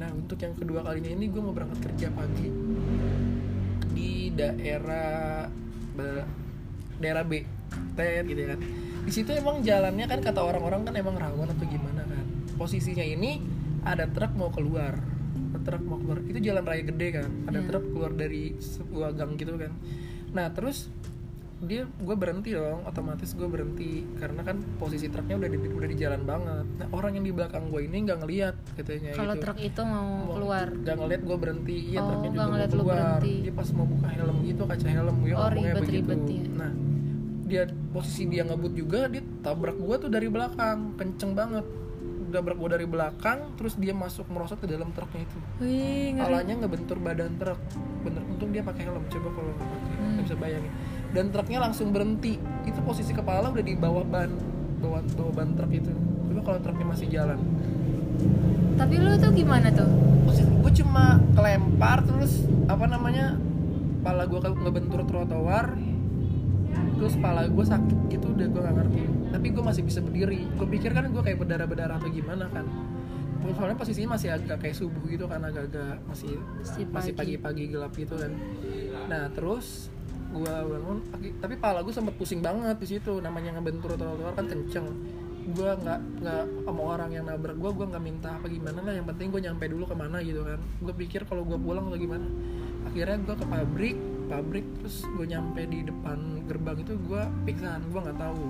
Nah 0.00 0.08
untuk 0.10 0.40
yang 0.40 0.56
kedua 0.56 0.80
kalinya 0.80 1.12
ini 1.12 1.28
gue 1.28 1.38
mau 1.38 1.52
berangkat 1.52 1.78
kerja 1.84 2.08
pagi 2.10 2.48
daerah 4.36 5.48
daerah 7.00 7.24
B 7.24 7.42
Tet 7.96 8.24
gitu 8.28 8.40
ya 8.40 8.48
kan. 8.54 8.60
Di 9.06 9.12
situ 9.12 9.30
emang 9.32 9.64
jalannya 9.64 10.06
kan 10.06 10.20
kata 10.20 10.40
orang-orang 10.44 10.84
kan 10.84 10.94
emang 10.94 11.16
rawan 11.16 11.48
atau 11.50 11.66
gimana 11.66 12.04
kan. 12.04 12.24
Posisinya 12.60 13.04
ini 13.04 13.40
ada 13.86 14.04
truk 14.08 14.36
mau 14.36 14.52
keluar 14.52 14.96
ada 15.56 15.60
truk 15.64 15.82
mau 15.88 15.96
keluar. 16.00 16.20
Itu 16.24 16.38
jalan 16.40 16.64
raya 16.64 16.82
gede 16.84 17.08
kan 17.16 17.30
ada 17.48 17.58
Iya. 17.64 17.68
truk 17.72 17.84
keluar 17.92 18.12
dari 18.12 18.54
sebuah 18.60 19.16
gang 19.16 19.40
gitu 19.40 19.56
kan. 19.56 19.72
Nah 20.36 20.52
terus 20.52 20.92
dia 21.58 21.88
gue 21.88 22.12
berhenti 22.14 22.52
dong 22.52 22.84
otomatis 22.84 23.32
gue 23.32 23.44
berhenti. 23.44 24.04
Karena 24.14 24.40
kan 24.40 24.60
posisi 24.76 25.08
truknya 25.08 25.36
udah 25.36 25.48
di 25.48 25.58
udah 25.66 25.88
di 25.88 25.96
jalan 25.96 26.22
banget. 26.22 26.66
Nah 26.76 26.86
orang 26.90 27.16
yang 27.16 27.24
di 27.24 27.32
belakang 27.32 27.72
gue 27.72 27.80
ini 27.80 27.96
nggak 28.02 28.18
ngeliat 28.20 28.54
katanya 28.74 29.10
kalau 29.14 29.32
gitu. 29.32 29.42
truk 29.42 29.58
itu 29.58 29.80
mau 29.82 30.08
keluar? 30.30 30.66
nggak 30.68 30.96
ngeliat 30.96 31.22
gue 31.22 31.36
berhenti. 31.38 31.76
Iya 31.86 31.98
Oh, 31.98 32.06
truknya 32.06 32.28
juga 32.30 32.44
mau 32.44 32.58
keluar. 32.66 32.96
berhenti. 33.16 33.32
dia 33.40 33.52
pas 33.52 33.68
mau 33.72 33.86
buka 33.86 34.08
helm 34.10 34.36
gitu 34.42 34.62
kaca 34.62 34.88
helm 34.90 35.16
gue 35.18 35.32
Oh, 35.32 35.48
ribet-ribet 35.48 36.18
begitu. 36.18 36.44
ya. 36.44 36.52
nah 36.54 36.72
dia 37.46 37.62
posisi 37.88 38.22
dia 38.26 38.42
ngebut 38.42 38.72
juga 38.74 39.00
dia 39.06 39.22
tabrak 39.40 39.76
gue 39.76 39.96
tuh 39.98 40.10
dari 40.10 40.28
belakang. 40.28 40.92
Kenceng 40.94 41.32
banget. 41.32 41.64
Tabrak 42.26 42.58
gue 42.58 42.68
dari 42.70 42.84
belakang 42.84 43.54
terus 43.54 43.74
dia 43.74 43.94
masuk 43.94 44.28
merosot 44.28 44.58
ke 44.58 44.66
dalam 44.66 44.92
truknya 44.92 45.24
itu. 45.24 45.38
Wih 45.58 46.12
ngeri. 46.12 46.26
Kepalanya 46.26 46.54
ngebentur 46.58 46.98
badan 46.98 47.32
truk. 47.34 47.56
Bener 48.02 48.22
untung 48.24 48.50
dia 48.50 48.60
pakai 48.60 48.82
helm 48.84 49.00
coba 49.06 49.28
kalau 49.32 49.50
nggak 49.50 49.68
Hmm. 49.96 50.20
bisa 50.20 50.36
bayangin 50.36 50.68
dan 51.16 51.32
truknya 51.32 51.64
langsung 51.64 51.96
berhenti. 51.96 52.36
Itu 52.68 52.84
posisi 52.84 53.16
kepala 53.16 53.48
udah 53.48 53.64
di 53.64 53.72
bawah 53.72 54.04
ban 54.04 54.28
bawah 54.84 55.00
bawah 55.16 55.32
ban 55.32 55.56
truk 55.56 55.72
itu. 55.72 55.88
Coba 56.28 56.40
kalau 56.44 56.60
truknya 56.60 56.86
masih 56.92 57.08
jalan. 57.08 57.40
Tapi 58.76 58.94
lu 59.00 59.16
tuh 59.16 59.32
gimana 59.32 59.72
tuh? 59.72 59.88
Posisi 60.28 60.52
gue 60.52 60.72
cuma 60.84 61.16
kelempar 61.32 62.04
terus 62.04 62.44
apa 62.68 62.84
namanya 62.84 63.40
kepala 64.04 64.28
gue 64.28 64.40
ngebentur 64.44 65.00
trotoar. 65.08 65.80
Terus 67.00 67.12
kepala 67.16 67.48
gue 67.48 67.64
sakit 67.64 67.98
gitu 68.12 68.26
udah 68.36 68.46
gue 68.52 68.60
gak 68.60 68.76
ngerti. 68.76 69.02
Tapi 69.32 69.46
gue 69.56 69.62
masih 69.64 69.82
bisa 69.88 70.04
berdiri. 70.04 70.44
Gue 70.60 70.68
pikir 70.68 70.92
kan 70.92 71.08
gue 71.08 71.22
kayak 71.24 71.40
berdarah 71.40 71.64
berdarah 71.64 71.96
atau 71.96 72.12
gimana 72.12 72.44
kan. 72.52 72.68
Soalnya 73.56 73.78
posisinya 73.78 74.18
masih 74.18 74.34
agak 74.36 74.58
kayak 74.58 74.76
subuh 74.76 75.06
gitu 75.06 75.24
kan 75.30 75.38
agak-agak 75.38 76.02
masih 76.10 76.34
Masih 76.60 76.84
masih 76.90 77.12
pagi. 77.16 77.38
pagi-pagi 77.38 77.64
gelap 77.72 77.92
gitu 77.96 78.18
kan. 78.18 78.32
Nah 79.08 79.30
terus 79.32 79.88
gue 80.42 80.52
bangun 80.52 80.98
pagi- 81.08 81.34
tapi 81.40 81.54
kepala 81.56 81.78
gue 81.80 81.94
sempet 81.94 82.14
pusing 82.20 82.40
banget 82.44 82.76
di 82.76 82.86
situ 82.86 83.12
namanya 83.24 83.56
ngebentur 83.56 83.96
trotoar 83.96 84.32
kan 84.36 84.46
kenceng. 84.46 84.86
Gue 85.46 85.70
nggak 85.78 85.98
nggak 86.20 86.44
sama 86.66 86.82
orang 86.82 87.10
yang 87.14 87.24
nabrak 87.24 87.56
gue 87.56 87.70
gue 87.70 87.86
nggak 87.86 88.02
minta 88.02 88.34
apa 88.34 88.46
gimana 88.50 88.82
lah 88.82 88.94
yang 88.98 89.06
penting 89.06 89.30
gue 89.30 89.40
nyampe 89.42 89.64
dulu 89.70 89.84
ke 89.86 89.96
mana 89.96 90.18
gitu 90.20 90.42
kan. 90.42 90.60
Gue 90.82 90.94
pikir 90.94 91.24
kalau 91.24 91.42
gue 91.46 91.58
pulang 91.58 91.86
atau 91.88 91.98
gimana. 91.98 92.26
Akhirnya 92.86 93.16
gue 93.22 93.34
ke 93.38 93.46
pabrik 93.46 93.96
pabrik 94.26 94.66
terus 94.82 95.06
gue 95.06 95.26
nyampe 95.26 95.62
di 95.70 95.86
depan 95.86 96.42
gerbang 96.50 96.76
itu 96.82 96.98
gue 96.98 97.22
pingsan 97.46 97.80
gue 97.88 98.00
nggak 98.00 98.18
tahu. 98.18 98.44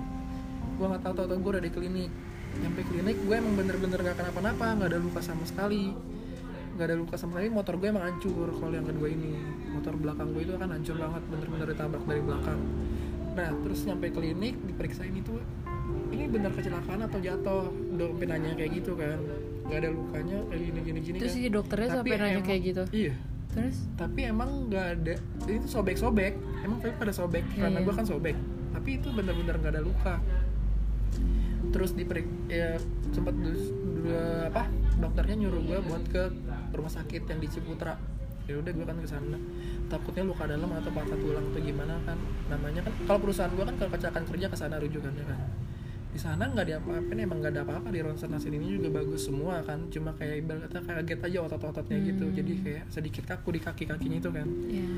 Gue 0.77 0.85
nggak 0.89 1.03
tahu 1.05 1.13
tahu 1.15 1.37
gue 1.37 1.51
udah 1.57 1.63
di 1.63 1.71
klinik. 1.71 2.11
Nyampe 2.57 2.81
klinik 2.89 3.17
gue 3.21 3.35
emang 3.37 3.53
bener-bener 3.59 3.99
gak 4.01 4.17
kenapa-napa 4.17 4.65
nggak 4.81 4.89
ada 4.95 4.99
luka 4.99 5.21
sama 5.21 5.45
sekali 5.45 5.93
nggak 6.77 6.87
ada 6.87 6.95
luka 6.95 7.15
sama 7.17 7.31
sekali. 7.35 7.49
Motor 7.49 7.73
gue 7.75 7.87
emang 7.89 8.05
hancur 8.05 8.47
kalau 8.53 8.73
yang 8.73 8.85
kedua 8.85 9.07
ini. 9.09 9.33
Motor 9.73 9.93
belakang 9.97 10.27
gue 10.31 10.41
itu 10.45 10.53
kan 10.53 10.69
hancur 10.69 10.95
banget 10.95 11.23
bener-bener 11.27 11.67
ditabrak 11.73 12.03
dari 12.05 12.21
belakang. 12.21 12.59
Nah 13.33 13.49
terus 13.65 13.79
nyampe 13.83 14.07
klinik 14.09 14.55
diperiksain 14.63 15.13
itu 15.13 15.33
ini 16.07 16.23
bener 16.29 16.53
kecelakaan 16.53 17.01
atau 17.03 17.17
jatuh? 17.17 17.65
Udah 17.97 18.07
nanya 18.29 18.53
kayak 18.53 18.71
gitu 18.77 18.93
kan. 18.93 19.17
Nggak 19.67 19.77
ada 19.83 19.89
lukanya 19.91 20.37
kayak 20.47 20.61
gini 20.63 20.79
gini 20.79 20.99
gini 21.01 21.17
terus 21.19 21.33
kan. 21.33 21.41
si 21.41 21.49
dokternya 21.49 21.87
Tapi 21.89 21.97
sampai 21.97 22.17
nanya 22.21 22.41
kayak 22.45 22.61
gitu? 22.63 22.83
iya. 22.93 23.13
Terus? 23.47 23.77
Tapi 23.97 24.19
emang 24.23 24.69
nggak 24.69 24.85
ada 25.01 25.13
itu 25.49 25.65
sobek-sobek. 25.65 26.33
Emang 26.61 26.77
tapi 26.77 26.93
pada 26.93 27.09
sobek 27.09 27.41
Iya, 27.51 27.65
karena 27.65 27.79
iya. 27.81 27.85
gue 27.89 27.93
kan 27.97 28.05
sobek. 28.05 28.37
Tapi 28.69 28.89
itu 29.01 29.07
bener-bener 29.09 29.55
nggak 29.57 29.73
ada 29.73 29.81
luka 29.81 30.15
terus 31.73 31.91
diperik 31.93 32.27
ya 32.47 32.79
sempat 33.11 33.33
apa 34.47 34.71
dokternya 34.97 35.35
nyuruh 35.45 35.61
gue 35.63 35.79
buat 35.85 36.03
ke 36.09 36.23
rumah 36.73 36.91
sakit 36.91 37.27
yang 37.29 37.39
di 37.39 37.47
Ciputra. 37.49 37.95
Ya 38.47 38.55
udah 38.55 38.71
gue 38.71 38.85
kan 38.87 38.97
ke 39.03 39.09
sana. 39.09 39.37
Takutnya 39.91 40.23
luka 40.23 40.47
dalam 40.47 40.71
atau 40.71 40.91
patah 40.95 41.19
tulang 41.19 41.51
atau 41.51 41.59
gimana 41.59 41.99
kan. 42.07 42.15
Namanya 42.47 42.87
kan 42.87 42.93
kalau 43.03 43.19
perusahaan 43.19 43.51
gue 43.51 43.65
kan 43.67 43.75
kalau 43.75 43.91
kecelakaan 43.91 44.25
kerja 44.31 44.47
ke 44.47 44.57
sana 44.57 44.75
rujukannya 44.79 45.25
kan. 45.27 45.39
Di 46.07 46.19
sana 46.23 46.47
nggak 46.47 46.65
diapa-apain 46.65 47.19
emang 47.19 47.43
nggak 47.43 47.53
ada 47.59 47.61
apa-apa. 47.67 47.91
Di 47.91 47.99
ronsen 47.99 48.31
hasil 48.31 48.51
ini 48.55 48.79
juga 48.79 49.03
bagus 49.03 49.27
semua 49.27 49.59
kan. 49.67 49.91
Cuma 49.91 50.15
kayak 50.15 50.47
ibaratnya 50.47 50.79
kaget 50.79 51.19
aja 51.27 51.37
otot-ototnya 51.43 51.97
gitu. 52.07 52.25
Hmm. 52.31 52.35
jadi 52.39 52.53
kayak 52.63 52.83
sedikit 52.87 53.23
kaku 53.27 53.59
di 53.59 53.61
kaki-kakinya 53.61 54.17
itu 54.17 54.29
kan. 54.31 54.47
Ya 54.71 54.89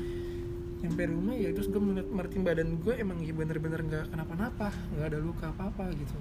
nyampe 0.80 1.12
rumah 1.12 1.36
ya 1.36 1.52
terus 1.52 1.68
gue 1.68 1.76
melihat 1.76 2.08
martin 2.08 2.40
badan 2.40 2.80
gue 2.80 2.96
emang 2.96 3.20
ya 3.20 3.34
bener-bener 3.34 3.82
nggak 3.82 4.04
kenapa-napa. 4.14 4.70
Nggak 4.94 5.06
ada 5.10 5.18
luka 5.18 5.50
apa-apa 5.50 5.90
gitu 5.98 6.16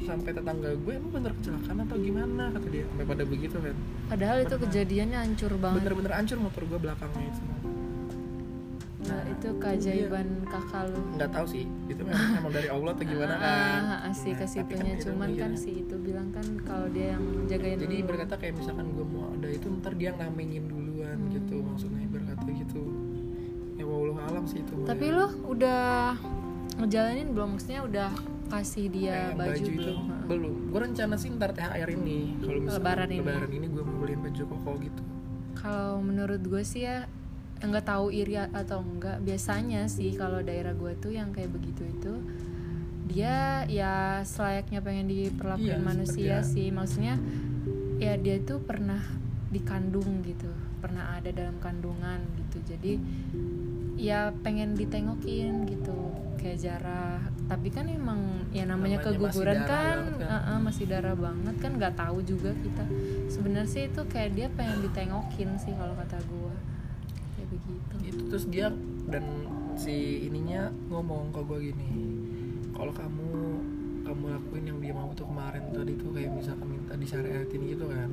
sampai 0.00 0.30
tetangga 0.32 0.70
gue 0.74 0.92
emang 0.92 1.12
bener 1.12 1.32
kecelakaan 1.32 1.78
atau 1.80 1.96
gimana? 1.96 2.44
kata 2.50 2.68
dia. 2.68 2.84
Sampai 2.86 3.06
pada 3.06 3.24
begitu 3.24 3.56
kan 3.56 3.76
padahal 4.06 4.36
itu 4.40 4.54
kejadiannya 4.56 5.18
hancur 5.20 5.52
banget. 5.56 5.78
Bener-bener 5.80 6.12
hancur 6.12 6.38
motor 6.38 6.62
gue 6.64 6.78
belakangnya 6.80 7.26
itu 7.28 7.42
nah 9.00 9.26
itu 9.26 9.48
keajaiban 9.56 10.26
Iya. 10.28 10.46
kakak 10.46 10.82
lu. 10.86 11.00
Nggak 11.16 11.30
tahu 11.32 11.46
sih 11.48 11.64
itu 11.88 11.98
memang, 11.98 12.30
emang 12.36 12.52
dari 12.52 12.68
Allah 12.68 12.90
atau 12.92 13.04
gimana 13.04 13.34
kan? 13.34 13.42
ah, 13.42 13.98
asik 14.06 14.22
ke 14.30 14.36
Nah, 14.36 14.38
tapi 14.38 14.54
situnya 14.70 14.92
dia 14.92 15.02
cuman 15.02 15.28
kan 15.32 15.50
gini. 15.50 15.58
si 15.58 15.70
itu 15.80 15.94
bilang 15.98 16.28
kan 16.30 16.46
kalau 16.62 16.86
dia 16.88 17.06
yang 17.10 17.24
jagain 17.48 17.78
jadi 17.80 17.96
lu. 17.96 18.06
berkata 18.06 18.34
kayak 18.36 18.54
misalkan 18.54 18.86
gue 18.92 19.02
mau 19.04 19.24
ada 19.32 19.48
itu 19.48 19.66
ntar 19.72 19.92
dia 19.94 20.10
ngamingin 20.12 20.64
duluan 20.64 21.16
Hmm. 21.16 21.32
gitu 21.32 21.56
maksudnya 21.58 22.06
berkata 22.06 22.46
gitu. 22.46 22.82
Ya 23.74 23.84
wallahu 23.84 24.20
alam 24.20 24.44
sih 24.44 24.60
itu 24.60 24.74
tapi 24.84 25.06
ya. 25.06 25.16
lu 25.16 25.26
udah 25.48 25.82
ngejalanin 26.76 27.28
belum? 27.32 27.48
Maksudnya 27.56 27.80
udah 27.82 28.10
kasih 28.50 28.90
dia 28.90 29.30
Kayak 29.30 29.38
baju, 29.38 29.62
itu. 29.62 29.78
belum 29.78 30.00
belum. 30.26 30.54
Gue 30.68 30.80
rencana 30.82 31.14
sih 31.14 31.28
ntar 31.30 31.50
THR 31.50 31.88
ini. 31.92 32.18
Kalau 32.36 32.60
misalkan 32.60 32.76
Lebaran 32.82 33.08
ini. 33.08 33.18
lebaran 33.22 33.50
ini 33.50 33.66
gue 33.66 33.82
mau 33.82 33.96
beliin 33.96 34.20
baju 34.20 34.42
koko 34.44 34.70
gitu. 34.78 35.02
Kalau 35.54 35.92
menurut 36.00 36.42
gue 36.42 36.62
sih 36.62 36.82
ya 36.82 37.06
nggak 37.60 37.84
tahu 37.84 38.08
iri 38.08 38.40
atau 38.40 38.80
enggak 38.80 39.20
biasanya 39.20 39.84
sih 39.84 40.16
kalau 40.16 40.40
daerah 40.40 40.72
gue 40.72 40.96
tuh 40.96 41.12
yang 41.12 41.28
kayak 41.28 41.52
begitu 41.52 41.84
itu 41.84 42.14
dia 43.04 43.68
ya 43.68 44.22
selayaknya 44.22 44.80
pengen 44.80 45.06
diperlakuin 45.06 45.76
Iya, 45.76 45.82
manusia 45.82 46.36
seperti 46.40 46.50
sih. 46.52 46.66
Maksudnya 46.70 47.14
ya 48.00 48.16
dia 48.16 48.40
tuh 48.40 48.64
pernah 48.64 49.02
dikandung 49.50 50.22
gitu 50.22 50.48
pernah 50.80 51.12
ada 51.12 51.28
dalam 51.28 51.60
kandungan 51.60 52.24
gitu. 52.40 52.64
Jadi 52.64 52.96
ya 54.00 54.32
pengen 54.40 54.72
ditengokin 54.72 55.68
gitu. 55.68 56.16
Kayak 56.40 56.58
jarah. 56.64 57.20
Tapi 57.44 57.68
kan 57.68 57.84
emang 57.90 58.48
ya 58.54 58.64
namanya, 58.64 58.96
Namanya 58.96 58.98
masih 59.04 59.06
keguguran 59.20 59.58
darah 59.60 59.68
kan, 59.68 59.98
kan. 60.16 60.28
uh-uh, 60.32 60.58
masih 60.64 60.84
darah 60.88 61.16
banget 61.18 61.54
kan 61.60 61.72
nggak 61.76 61.94
tahu 62.00 62.18
juga 62.24 62.50
kita. 62.56 62.84
Sebenarnya 63.28 63.68
sih 63.68 63.82
itu 63.92 64.02
kayak 64.08 64.30
dia 64.32 64.46
pengen 64.56 64.80
ditengokin 64.88 65.50
sih 65.60 65.76
kalau 65.76 65.92
kata 65.92 66.16
gue 66.24 66.52
kayak 67.36 67.48
begitu. 67.52 67.94
Itu 68.08 68.22
terus 68.32 68.44
dia 68.48 68.72
dan 69.10 69.24
si 69.80 70.26
ininya 70.28 70.70
ngomong 70.88 71.32
ke 71.32 71.40
gue 71.46 71.58
gini 71.72 71.90
kalau 72.74 72.92
kamu 72.92 73.30
kamu 74.04 74.24
lakuin 74.32 74.64
yang 74.66 74.78
dia 74.82 74.92
mau 74.96 75.08
tuh 75.14 75.28
kemarin 75.28 75.62
tadi 75.70 75.92
tuh 75.94 76.10
kayak 76.12 76.32
misalkan 76.34 76.66
minta 76.68 76.94
disyariatin 76.96 77.62
gitu 77.64 77.86
kan 77.86 78.10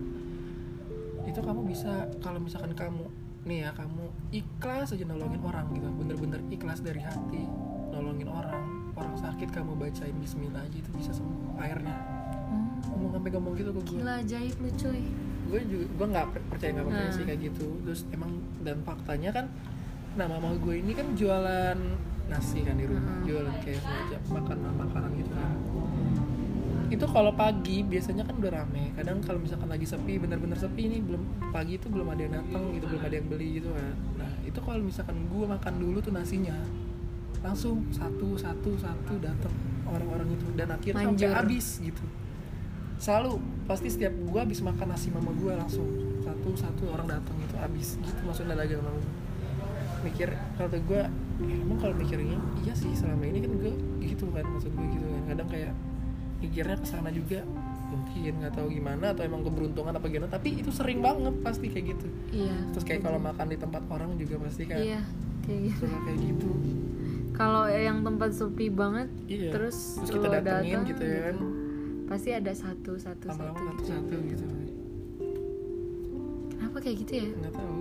itu 1.28 1.40
kamu 1.44 1.62
bisa 1.68 2.08
kalau 2.24 2.40
misalkan 2.40 2.72
kamu 2.72 3.04
nih 3.48 3.64
ya 3.64 3.72
kamu 3.72 4.04
ikhlas 4.30 4.92
aja 4.92 5.04
nolongin 5.04 5.40
orang 5.42 5.66
gitu. 5.72 5.88
Bener-bener 5.90 6.40
ikhlas 6.48 6.80
dari 6.80 7.00
hati 7.00 7.44
nolongin 7.90 8.28
orang. 8.28 8.66
Orang 8.94 9.14
sakit 9.16 9.50
kamu 9.50 9.74
bacain 9.74 10.14
Bismillah 10.18 10.62
aja 10.62 10.74
itu 10.76 10.90
bisa 10.92 11.12
sembuh 11.12 11.56
airnya. 11.58 11.96
Hmm, 12.48 12.68
ngomong 12.90 13.10
sampai 13.14 13.30
ngomong 13.32 13.54
gitu 13.56 13.72
ke 13.72 13.82
gue 13.82 13.98
gila 13.98 14.14
ajaib 14.20 14.56
lu 14.58 14.70
cuy. 14.74 15.02
Gue 15.48 15.62
juga 15.64 15.86
gue 15.88 16.08
nggak 16.12 16.28
per- 16.28 16.46
percaya 16.50 16.72
nggak 16.74 16.86
percaya 16.86 17.06
Nah. 17.06 17.16
sih 17.16 17.24
kayak 17.24 17.40
gitu. 17.42 17.68
Terus 17.82 18.02
emang 18.10 18.32
dan 18.62 18.78
faktanya 18.84 19.32
kan 19.32 19.46
nah 20.14 20.26
mama 20.26 20.50
gue 20.56 20.76
ini 20.76 20.92
kan 20.92 21.14
jualan 21.14 21.78
nasi 22.28 22.60
kan 22.62 22.74
di 22.74 22.84
rumah. 22.84 23.06
Mm-mm. 23.14 23.24
jualan 23.24 23.56
kayak 23.62 23.80
semacam 23.80 24.20
makanan 24.34 24.74
makanan 24.76 25.12
gitu 25.16 25.32
kan 25.32 25.52
itu 26.88 27.06
kalau 27.10 27.32
pagi 27.36 27.84
biasanya 27.84 28.24
kan 28.24 28.36
udah 28.40 28.52
rame. 28.64 28.96
Kadang 28.96 29.20
kalau 29.20 29.40
misalkan 29.44 29.68
lagi 29.68 29.84
sepi 29.84 30.18
bener-bener 30.18 30.56
sepi 30.56 30.88
ini 30.88 30.98
belum 31.04 31.52
pagi 31.52 31.76
itu 31.76 31.88
belum 31.92 32.08
ada 32.12 32.22
yang 32.24 32.34
datang 32.40 32.64
gitu 32.76 32.86
belum 32.88 33.04
ada 33.04 33.16
yang 33.16 33.28
beli 33.28 33.50
gitu 33.60 33.70
kan 33.72 33.96
nah 34.18 34.32
itu 34.48 34.60
kalau 34.64 34.82
misalkan 34.82 35.18
gue 35.28 35.46
makan 35.46 35.74
dulu 35.78 35.98
tuh 36.00 36.14
nasinya. 36.16 36.56
Langsung 37.46 37.86
satu 37.94 38.34
satu 38.34 38.74
satu 38.76 39.14
datang 39.22 39.54
orang-orang 39.86 40.34
itu. 40.34 40.46
Dan 40.58 40.68
akhirnya 40.74 41.06
sampai 41.06 41.28
Manjur. 41.28 41.38
habis 41.38 41.68
gitu. 41.80 42.04
Selalu 42.98 43.38
pasti 43.70 43.88
setiap 43.94 44.10
gua 44.26 44.42
habis 44.42 44.60
makan 44.66 44.88
nasi 44.90 45.14
mama 45.14 45.30
gua 45.38 45.54
langsung. 45.62 45.86
Satu 46.26 46.50
satu 46.58 46.84
orang 46.92 47.08
datang 47.08 47.36
gitu 47.46 47.56
habis 47.62 48.02
gitu 48.02 48.22
maksudnya 48.26 48.58
dagang 48.58 48.84
mama 48.84 49.00
mikir 50.06 50.30
kata 50.30 50.78
gua 50.86 51.10
ya 51.42 51.56
emang 51.58 51.78
kalau 51.82 51.96
mikirnya 51.98 52.38
iya 52.62 52.74
sih 52.78 52.94
selama 52.94 53.26
ini 53.26 53.42
kan 53.42 53.52
gua 53.58 53.74
gitu 54.02 54.26
kan 54.30 54.46
maksud 54.46 54.72
gua 54.74 54.88
gitu 54.90 55.06
kan. 55.06 55.24
Kadang 55.34 55.48
kayak 55.50 55.74
mikirnya 56.42 56.78
ke 56.78 56.88
sana 56.88 57.10
juga. 57.10 57.42
Mungkin 57.88 58.44
nggak 58.44 58.54
tahu 58.60 58.68
gimana 58.68 59.16
atau 59.16 59.24
emang 59.24 59.48
keberuntungan 59.48 59.96
apa 59.96 60.06
gimana. 60.12 60.30
Tapi 60.32 60.60
itu 60.60 60.70
sering 60.76 61.00
banget 61.00 61.34
pasti 61.42 61.72
kayak 61.72 61.96
gitu. 61.96 62.08
Iya 62.34 62.56
terus 62.76 62.84
kayak 62.84 63.02
kalau 63.08 63.20
makan 63.22 63.48
di 63.48 63.58
tempat 63.58 63.82
orang 63.88 64.18
juga 64.20 64.36
pasti 64.44 64.64
kayak 64.68 64.84
iya 64.84 65.02
kayak 65.48 65.60
gitu. 65.72 65.84
suka 65.88 65.98
kayak 66.04 66.20
gitu. 66.20 66.50
Kalau 67.38 67.64
yang 67.70 68.02
tempat 68.02 68.30
sepi 68.34 68.68
banget 68.74 69.10
iya 69.30 69.54
terus, 69.54 70.02
terus 70.02 70.10
kita 70.10 70.28
datengin 70.28 70.82
datang, 70.82 70.90
gitu 70.90 71.04
ya 71.06 71.20
kan. 71.30 71.38
pasti 72.08 72.30
ada 72.34 72.52
satu 72.56 72.92
satu 72.98 73.26
lama-lama 73.30 73.56
satu 73.56 73.62
gitu. 73.62 73.86
satu-satu 73.88 74.16
gitu. 74.26 74.46
Kenapa 76.58 76.78
kayak 76.82 76.98
gitu 77.06 77.14
ya? 77.14 77.28
Nggak 77.30 77.54
tahu. 77.56 77.78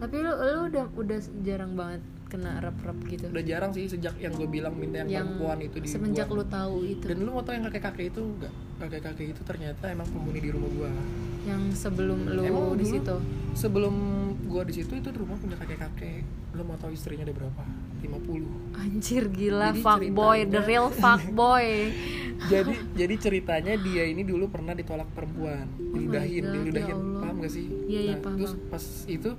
Tapi 0.00 0.16
lu 0.24 0.32
lu 0.32 0.60
udah 0.72 0.84
udah 0.96 1.18
jarang 1.44 1.72
banget 1.76 2.02
kena 2.30 2.56
rep-rep 2.58 2.98
gitu. 3.04 3.24
Udah 3.26 3.42
jarang 3.42 3.70
sih 3.70 3.84
sejak 3.84 4.14
yang 4.16 4.32
gue 4.32 4.46
bilang 4.46 4.72
minta 4.72 5.02
yang, 5.02 5.10
yang 5.10 5.26
perempuan 5.28 5.58
itu 5.60 5.76
di 5.76 5.88
semenjak 5.88 6.26
lu 6.26 6.40
tahu 6.42 6.86
itu. 6.86 7.04
Dan 7.04 7.20
lu 7.20 7.30
mau 7.30 7.42
tau 7.42 7.52
yang 7.52 7.66
kakek 7.66 7.82
kakek 7.84 8.06
itu 8.08 8.22
enggak 8.22 8.52
kakek 8.78 9.00
kakek 9.02 9.26
itu 9.28 9.40
ternyata 9.42 9.84
emang 9.86 10.06
penghuni 10.06 10.38
di 10.38 10.48
rumah 10.48 10.70
gua. 10.70 10.90
Yang 11.42 11.62
sebelum 11.78 12.18
lu 12.28 12.42
Emang 12.42 12.72
di 12.74 12.86
situ? 12.86 13.16
sebelum 13.52 13.94
gua 14.46 14.62
di 14.62 14.72
situ 14.72 14.92
itu 14.94 15.08
di 15.08 15.18
rumah 15.18 15.34
punya 15.34 15.56
kakek 15.56 15.78
kakek 15.80 16.22
lu 16.50 16.62
mau 16.62 16.76
tau 16.76 16.88
istrinya 16.88 17.22
ada 17.22 17.32
berapa? 17.32 17.62
50 18.00 18.76
anjir 18.76 19.28
gila 19.28 19.70
Jadi 19.70 19.80
fuckboy 19.80 20.38
the 20.40 20.56
ceritanya- 20.56 20.64
real 20.64 20.86
fuckboy. 21.02 21.66
Jadi 22.42 22.72
jadi 22.94 23.14
ceritanya 23.16 23.72
dia 23.76 24.04
ini 24.06 24.22
dulu 24.22 24.48
pernah 24.48 24.72
ditolak 24.72 25.10
perempuan. 25.10 25.68
My 25.68 25.92
diludahin 25.92 26.42
God, 26.42 26.54
diludahin. 26.56 26.96
Ya 26.96 27.20
paham 27.20 27.34
gak 27.38 27.52
sih? 27.52 27.66
Iya, 27.86 28.00
iya, 28.00 28.12
Nah, 28.12 28.18
paham, 28.18 28.36
terus 28.38 28.52
pas 28.66 28.84
itu 29.06 29.30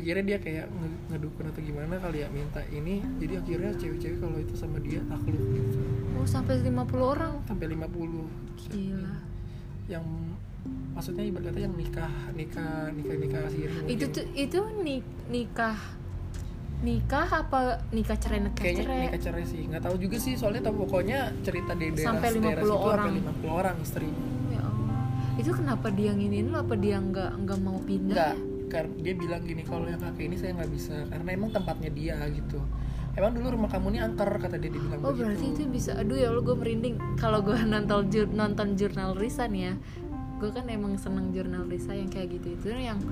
akhirnya 0.00 0.24
dia 0.26 0.38
kayak 0.38 0.66
nge- 0.66 1.00
ngedukun 1.08 1.44
atau 1.46 1.60
gimana 1.60 1.94
kali 1.96 2.18
ya 2.18 2.28
minta 2.28 2.64
ini. 2.66 3.04
Jadi 3.16 3.34
akhirnya 3.36 3.70
cewek-cewek 3.74 4.18
kalau 4.18 4.38
itu 4.38 4.54
sama 4.54 4.80
dia 4.80 5.00
takluk 5.04 5.36
gitu. 5.36 5.78
Oh 6.14 6.24
sampai 6.24 6.58
50 6.58 6.72
orang? 6.98 7.32
Sampai 7.44 7.66
50 7.68 8.24
gila. 8.66 9.14
Yang 9.86 10.04
maksudnya 10.90 11.24
ibarat 11.24 11.46
kata 11.46 11.60
yang 11.60 11.74
nikah 11.74 12.12
nikah 12.30 12.88
nikah 12.90 13.16
nikah 13.16 13.42
mungkin. 13.46 13.88
itu 13.88 14.04
tuh 14.08 14.24
itu 14.34 14.58
ni- 14.78 15.06
nikah 15.26 15.76
nikah 16.80 17.28
apa 17.30 17.60
nikah 17.90 18.16
cerai 18.16 18.40
nikah 18.40 18.56
kayaknya 18.58 18.82
cerai? 18.82 19.00
nikah 19.06 19.20
cerai 19.22 19.44
sih. 19.44 19.60
Nggak 19.64 19.82
tahu 19.82 19.96
juga 19.96 20.16
sih 20.16 20.32
soalnya 20.34 20.62
tahu 20.62 20.84
pokoknya 20.84 21.18
cerita 21.40 21.72
di 21.72 21.92
daerah 21.92 22.08
Sampai 22.10 22.28
50 22.32 22.40
daerah 22.42 22.62
situ 22.62 22.76
orang. 22.78 23.06
sampai 23.06 23.22
50 23.44 23.52
orang 23.52 23.76
istri. 23.80 24.08
Ya 24.48 24.60
Allah. 24.60 25.00
Itu 25.36 25.50
kenapa 25.54 25.88
dia 25.90 26.10
nginin 26.10 26.46
lu 26.48 26.56
apa 26.56 26.74
dia 26.74 26.96
nggak 26.98 27.30
nggak 27.38 27.58
mau 27.60 27.78
pindah 27.80 28.32
dia 28.96 29.14
bilang 29.14 29.42
gini 29.42 29.62
kalau 29.62 29.84
yang 29.84 29.98
kakek 29.98 30.24
ini 30.24 30.36
saya 30.36 30.54
nggak 30.54 30.70
bisa 30.70 30.94
karena 31.06 31.28
emang 31.28 31.50
tempatnya 31.50 31.90
dia 31.90 32.16
gitu. 32.30 32.62
Emang 33.10 33.34
dulu 33.34 33.46
rumah 33.52 33.66
kamu 33.66 33.86
ini 33.88 33.98
angker 34.00 34.30
kata 34.30 34.54
dia 34.54 34.70
dia 34.70 34.78
bilang 34.78 35.02
Oh 35.02 35.10
begitu. 35.10 35.26
berarti 35.26 35.46
itu 35.50 35.62
bisa 35.68 35.90
Aduh 35.94 36.14
ya 36.14 36.30
Allah 36.30 36.40
gue 36.40 36.54
merinding. 36.54 36.94
Kalau 37.16 37.40
gue 37.40 37.58
nonton 37.58 38.06
jur- 38.06 38.30
nonton 38.30 38.68
jurnal 38.74 39.12
Risa 39.12 39.44
nih 39.44 39.62
ya 39.64 39.74
Gue 40.38 40.48
kan 40.48 40.64
emang 40.66 40.94
seneng 40.94 41.28
jurnal 41.30 41.66
Risa 41.66 41.90
yang 41.92 42.06
kayak 42.06 42.30
gitu. 42.32 42.54
Itu 42.54 42.70
yang 42.70 43.02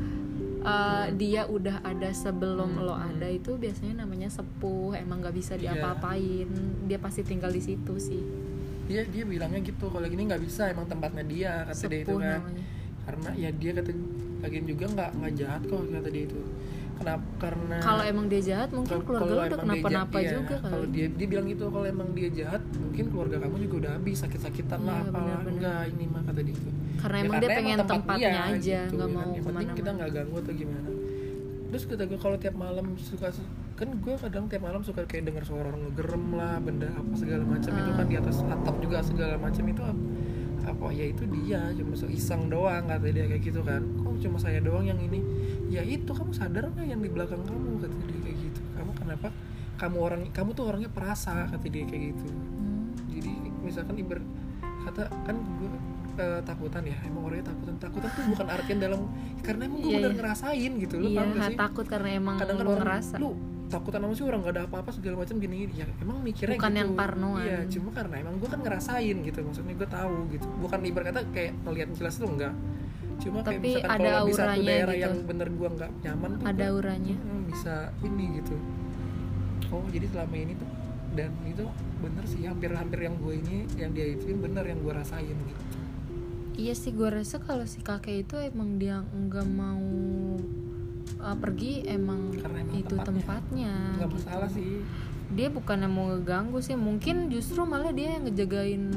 uh, 0.61 1.11
dia 1.13 1.45
udah 1.47 1.83
ada 1.83 2.09
sebelum 2.09 2.73
Hmm, 2.73 2.85
lo 2.85 2.95
hmm. 2.95 3.09
ada 3.13 3.29
itu 3.29 3.53
biasanya 3.55 4.01
namanya 4.01 4.31
sepuh 4.31 4.95
emang 4.95 5.19
nggak 5.19 5.35
bisa 5.35 5.53
Iya. 5.55 5.75
diapa-apain. 5.75 6.47
Dia 6.87 6.99
pasti 6.99 7.21
tinggal 7.23 7.51
di 7.51 7.61
situ 7.61 7.95
sih. 7.99 8.23
Dia 8.87 9.03
dia 9.05 9.27
bilangnya 9.27 9.61
gitu 9.61 9.91
kalau 9.91 10.07
gini 10.07 10.25
nggak 10.25 10.41
bisa 10.41 10.71
emang 10.71 10.87
tempatnya 10.87 11.21
dia 11.23 11.51
kata 11.67 11.85
dia 11.85 11.99
itu 11.99 12.07
sepuh 12.07 12.19
kan. 12.19 12.39
namanya 12.41 12.65
karena 13.09 13.31
ya 13.35 13.49
dia 13.51 13.73
kata 13.73 13.91
lagian 14.39 14.65
juga 14.69 14.85
nggak 14.87 15.11
nggak 15.17 15.33
jahat 15.35 15.61
kok 15.65 15.81
kata 15.81 16.09
dia 16.09 16.25
itu 16.29 16.41
kenapa 16.99 17.27
karena 17.39 17.77
kalau 17.79 18.03
emang 18.05 18.27
dia 18.27 18.43
jahat 18.45 18.69
mungkin 18.69 18.91
Kalau- 18.91 19.07
keluarga 19.07 19.25
kalau 19.25 19.39
lo 19.39 19.49
udah 19.49 19.59
kenapa-napa 19.65 20.19
iya. 20.19 20.31
juga 20.35 20.57
Kalau 20.59 20.77
kali 20.85 20.93
dia 20.93 21.07
dia 21.09 21.27
bilang 21.27 21.47
gitu 21.47 21.65
kalau 21.69 21.87
emang 21.87 22.09
dia 22.11 22.29
jahat, 22.29 22.63
mungkin 22.75 23.05
keluarga 23.09 23.37
kamu 23.39 23.57
juga 23.65 23.75
udah 23.79 23.93
habis 23.95 24.17
sakit-sakitan 24.19 24.81
lah 24.83 24.99
Iya, 24.99 25.07
apalah. 25.07 25.23
benar-benar. 25.23 25.55
Enggak, 25.55 25.83
ini 25.89 26.05
mah 26.05 26.23
kata 26.23 26.41
dia 26.43 26.55
itu. 26.55 26.71
karena 26.99 27.15
Ya, 27.15 27.23
emang 27.23 27.37
dia 27.39 27.49
pengen 27.55 27.79
tempat 27.79 27.95
tempatnya 27.95 28.27
dia, 28.29 28.43
aja 28.43 28.79
gitu, 28.83 28.95
nggak 28.99 29.09
ya 29.09 29.15
mau 29.15 29.23
kan. 29.23 29.29
Yang 29.31 29.45
penting 29.47 29.69
kita 29.71 29.79
ke 29.79 29.79
mana-mana 29.79 29.95
nggak 29.95 30.11
ganggu 30.13 30.37
atau 30.37 30.53
gimana. 30.53 30.89
Terus 31.69 31.83
kata 31.87 32.03
gue 32.03 32.19
kalau 32.19 32.37
tiap 32.37 32.55
malam 32.59 32.87
suka 32.99 33.29
kan 33.79 33.89
gue 33.95 34.15
kadang 34.19 34.45
tiap 34.51 34.63
malam 34.65 34.81
suka 34.83 35.01
kayak 35.07 35.23
denger 35.31 35.45
suara 35.47 35.71
orang 35.71 35.83
ngegerem 35.87 36.25
lah, 36.35 36.55
benda 36.59 36.89
apa 36.91 37.13
segala 37.15 37.45
macam 37.47 37.71
itu 37.73 37.91
kan 37.95 38.07
di 38.11 38.17
atas 38.19 38.37
atap 38.43 38.75
juga 38.83 38.99
segala 39.07 39.35
macam 39.39 39.65
itu 39.65 39.83
apa, 39.87 40.03
apa 40.65 40.87
ya 40.91 41.05
itu 41.07 41.23
dia 41.29 41.71
cuma 41.75 41.95
so 41.95 42.07
iseng 42.07 42.49
doang 42.49 42.85
kata 42.85 43.07
dia 43.09 43.27
kayak 43.27 43.43
gitu 43.43 43.61
kan. 43.63 43.83
Kok 44.01 44.19
cuma 44.19 44.37
saya 44.37 44.59
doang 44.59 44.83
yang 44.83 44.99
ini? 44.99 45.21
Ya 45.69 45.83
itu 45.83 46.09
kamu 46.09 46.33
sadar 46.33 46.67
nggak 46.69 46.87
yang 46.87 46.99
di 46.99 47.09
belakang 47.09 47.41
kamu 47.43 47.79
kata 47.79 47.97
dia 48.07 48.19
kayak 48.25 48.39
gitu. 48.41 48.61
Kamu 48.75 48.91
kenapa? 48.95 49.29
Kamu 49.79 49.97
orang 50.01 50.21
kamu 50.31 50.51
tuh 50.53 50.65
orangnya 50.67 50.91
perasa 50.91 51.47
kata 51.47 51.67
dia 51.67 51.85
kayak 51.85 52.11
gitu 52.11 52.27
Hmm. 52.59 52.91
jadi 53.07 53.31
misalkan 53.63 53.95
iber 53.95 54.19
kata 54.83 55.07
kan 55.23 55.37
gue 55.39 55.71
eh, 56.19 56.41
takutan 56.43 56.83
ya 56.83 56.99
emang 57.07 57.31
orangnya 57.31 57.55
takutan 57.55 57.75
takutan 57.79 58.11
tuh 58.11 58.25
bukan 58.35 58.47
artian 58.51 58.79
dalam 58.83 59.01
karena 59.39 59.71
emang 59.71 59.79
gue 59.79 59.87
Iya, 59.87 59.97
bener 60.03 60.11
iya. 60.11 60.19
ngerasain 60.19 60.73
gitu 60.83 60.95
lo 60.99 61.07
iya 61.07 61.19
paham 61.23 61.31
gak 61.31 61.47
sih 61.47 61.59
takut 61.63 61.87
karena 61.87 62.09
emang 62.11 62.37
kadang 62.37 62.57
kan 62.59 62.65
lo 62.67 62.71
orang 62.75 62.83
ngerasa 62.83 63.15
lu 63.23 63.31
takutan 63.69 64.01
sama 64.01 64.13
sih 64.13 64.25
orang 64.25 64.41
gak 64.43 64.55
ada 64.55 64.63
apa-apa 64.65 64.91
segala 64.91 65.21
macam 65.21 65.37
gini 65.37 65.57
gini. 65.63 65.75
Ya 65.77 65.87
emang 65.99 66.19
mikirnya 66.21 66.57
Bukan 66.57 66.71
gitu. 66.71 66.81
yang 66.81 66.91
parnoan. 66.95 67.45
iya 67.45 67.59
cuma 67.69 67.89
karena 67.93 68.15
emang 68.19 68.35
gue 68.37 68.49
kan 68.49 68.61
ngerasain 68.61 69.17
gitu 69.21 69.39
maksudnya 69.41 69.75
gue 69.75 69.89
tahu 69.89 70.15
gitu. 70.31 70.47
Bukan 70.59 70.79
ibarat 70.83 71.07
kata 71.09 71.21
kayak 71.31 71.53
ngelihat 71.63 71.89
jelas 71.93 72.15
tuh 72.17 72.29
enggak. 72.29 72.55
Cuma 73.19 73.39
kayak 73.43 73.59
Tapi 73.59 73.69
misalkan 73.75 73.91
ada 73.93 74.11
kalau 74.11 74.27
di 74.27 74.33
satu 74.33 74.61
daerah 74.63 74.95
gitu. 74.95 75.05
yang 75.05 75.15
bener 75.23 75.49
gue 75.51 75.69
nggak 75.71 75.91
nyaman 76.01 76.31
tuh 76.35 76.45
ada 76.45 76.57
gua- 76.59 76.71
auranya. 76.73 77.17
Hmm, 77.19 77.43
bisa 77.45 77.75
ini 78.01 78.25
gitu. 78.37 78.55
Oh 79.69 79.85
jadi 79.87 80.07
selama 80.09 80.35
ini 80.35 80.53
tuh 80.55 80.69
dan 81.11 81.31
itu 81.43 81.65
bener 81.99 82.25
sih 82.25 82.41
hampir-hampir 82.43 83.01
yang 83.01 83.17
gue 83.19 83.35
ini 83.37 83.57
yang 83.75 83.91
dia 83.91 84.07
itu 84.09 84.33
bener 84.33 84.63
yang 84.63 84.81
gue 84.81 84.93
rasain 84.93 85.29
gitu. 85.29 85.63
Iya 86.55 86.75
sih 86.75 86.91
gue 86.91 87.07
rasa 87.07 87.39
kalau 87.39 87.63
si 87.65 87.79
kakek 87.79 88.25
itu 88.25 88.35
emang 88.35 88.79
dia 88.79 89.03
nggak 89.05 89.47
mau 89.47 89.79
uh, 91.19 91.37
pergi 91.37 91.85
emang, 91.85 92.33
Karena 92.35 92.63
emang 92.63 92.77
itu 92.77 92.95
tempatnya. 92.95 93.15
tempatnya. 93.15 93.75
nggak 93.97 94.09
gitu. 94.09 94.17
masalah 94.19 94.49
sih 94.49 94.71
Dia 95.29 95.49
bukan 95.53 95.85
yang 95.85 95.93
mau 95.93 96.09
ngeganggu 96.09 96.57
sih, 96.59 96.73
mungkin 96.73 97.29
justru 97.29 97.61
malah 97.63 97.93
dia 97.93 98.17
yang 98.17 98.25
ngejagain 98.25 98.89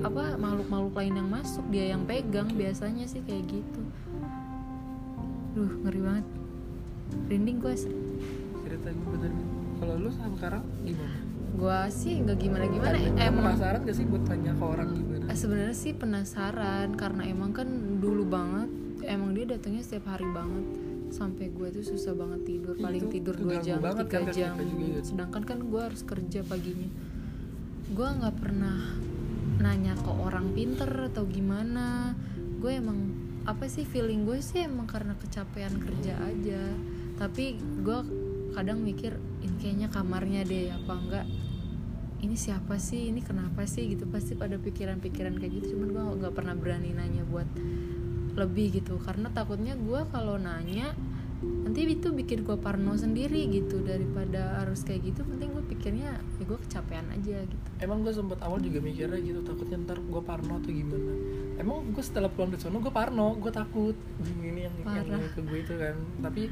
apa 0.00 0.34
makhluk-makhluk 0.34 0.96
lain 0.96 1.14
yang 1.14 1.28
masuk 1.28 1.64
dia 1.68 1.92
yang 1.92 2.08
pegang 2.08 2.48
biasanya 2.50 3.04
sih 3.04 3.20
kayak 3.20 3.44
gitu. 3.46 3.82
Duh 5.52 5.72
ngeri 5.84 6.00
banget. 6.00 6.26
Rinding 7.28 7.58
gue 7.60 7.74
cerita 8.64 8.88
gue 8.90 9.08
bener 9.12 9.32
kalau 9.76 9.94
lu 10.00 10.08
sekarang 10.08 10.64
gimana 10.82 11.16
gue 11.54 11.78
sih 11.92 12.18
nggak 12.18 12.38
gimana 12.40 12.64
gimana 12.66 12.96
emang 13.14 13.54
penasaran 13.54 13.80
gak 13.84 13.94
sih 13.94 14.06
buat 14.08 14.24
tanya 14.26 14.50
ke 14.50 14.64
orang 14.64 14.88
gimana 14.90 15.24
Eh, 15.30 15.36
sebenarnya 15.38 15.76
sih 15.76 15.92
penasaran 15.94 16.98
karena 16.98 17.22
emang 17.28 17.54
kan 17.54 17.68
dulu 18.00 18.26
banget 18.26 18.66
emang 19.06 19.30
dia 19.32 19.46
datangnya 19.46 19.84
setiap 19.84 20.10
hari 20.10 20.26
banget 20.34 20.64
sampai 21.14 21.46
gue 21.54 21.68
tuh 21.70 21.84
susah 21.94 22.10
banget 22.18 22.42
tidur 22.42 22.74
paling 22.74 23.06
itu 23.06 23.22
tidur 23.22 23.34
dua 23.38 23.62
jam 23.62 23.78
tiga 23.78 24.02
kan 24.10 24.24
jam. 24.34 24.58
juga 24.58 24.86
ya. 24.98 25.00
sedangkan 25.06 25.42
kan 25.46 25.58
gue 25.62 25.82
harus 25.82 26.02
kerja 26.02 26.40
paginya. 26.42 26.90
Gue 27.94 28.08
nggak 28.10 28.34
pernah 28.42 28.98
nanya 29.62 29.94
ke 29.94 30.10
orang 30.10 30.50
pinter 30.50 30.90
atau 31.14 31.22
gimana. 31.30 32.18
Gue 32.58 32.82
emang 32.82 32.98
apa 33.46 33.70
sih 33.70 33.86
feeling 33.86 34.26
gue 34.26 34.42
sih 34.42 34.66
emang 34.66 34.90
karena 34.90 35.14
kecapean 35.14 35.78
kerja 35.78 36.18
aja. 36.18 36.62
Tapi 37.14 37.62
gue 37.86 37.98
kadang 38.58 38.82
mikir 38.82 39.14
ini 39.46 39.54
kayaknya 39.62 39.88
kamarnya 39.94 40.42
deh 40.42 40.74
apa 40.74 40.94
enggak? 40.98 41.26
Ini 42.24 42.34
siapa 42.34 42.80
sih? 42.80 43.12
Ini 43.12 43.20
kenapa 43.20 43.68
sih? 43.68 43.84
Gitu 43.86 44.08
pasti 44.08 44.34
pada 44.34 44.56
pikiran-pikiran 44.56 45.38
kayak 45.38 45.52
gitu. 45.62 45.76
Cuman 45.76 45.88
gue 45.92 46.02
nggak 46.24 46.34
pernah 46.34 46.56
berani 46.56 46.96
nanya 46.96 47.22
buat 47.28 47.46
lebih 48.34 48.82
gitu. 48.82 48.98
Karena 49.02 49.30
takutnya 49.30 49.74
gue 49.78 50.00
kalau 50.10 50.36
nanya 50.38 50.94
nanti 51.44 51.84
itu 51.84 52.08
bikin 52.08 52.46
gue 52.46 52.56
parno 52.56 52.94
sendiri 52.94 53.46
gitu. 53.50 53.82
Daripada 53.82 54.62
harus 54.62 54.82
kayak 54.82 55.14
gitu 55.14 55.26
penting 55.26 55.54
gue 55.54 55.64
pikirnya 55.74 56.18
ya 56.18 56.44
gue 56.44 56.58
kecapean 56.68 57.06
aja 57.14 57.42
gitu. 57.46 57.68
Emang 57.80 58.04
gue 58.04 58.12
sempet 58.12 58.38
awal 58.44 58.60
juga 58.60 58.84
mikirnya 58.84 59.18
gitu 59.22 59.40
takutnya 59.42 59.80
ntar 59.86 59.98
gue 60.02 60.22
parno 60.22 60.60
atau 60.60 60.70
gimana. 60.70 61.12
Emang 61.54 61.86
gue 61.94 62.04
setelah 62.04 62.28
pulang 62.28 62.50
dari 62.52 62.62
sana 62.62 62.78
gue 62.82 62.92
parno. 62.92 63.38
Gue 63.38 63.52
takut. 63.54 63.96
Ini 64.42 64.68
yang 64.70 64.74
yang 64.82 65.06
Parah. 65.08 65.30
ke 65.32 65.40
gue 65.40 65.58
itu 65.62 65.74
kan. 65.78 65.96
Tapi 66.20 66.42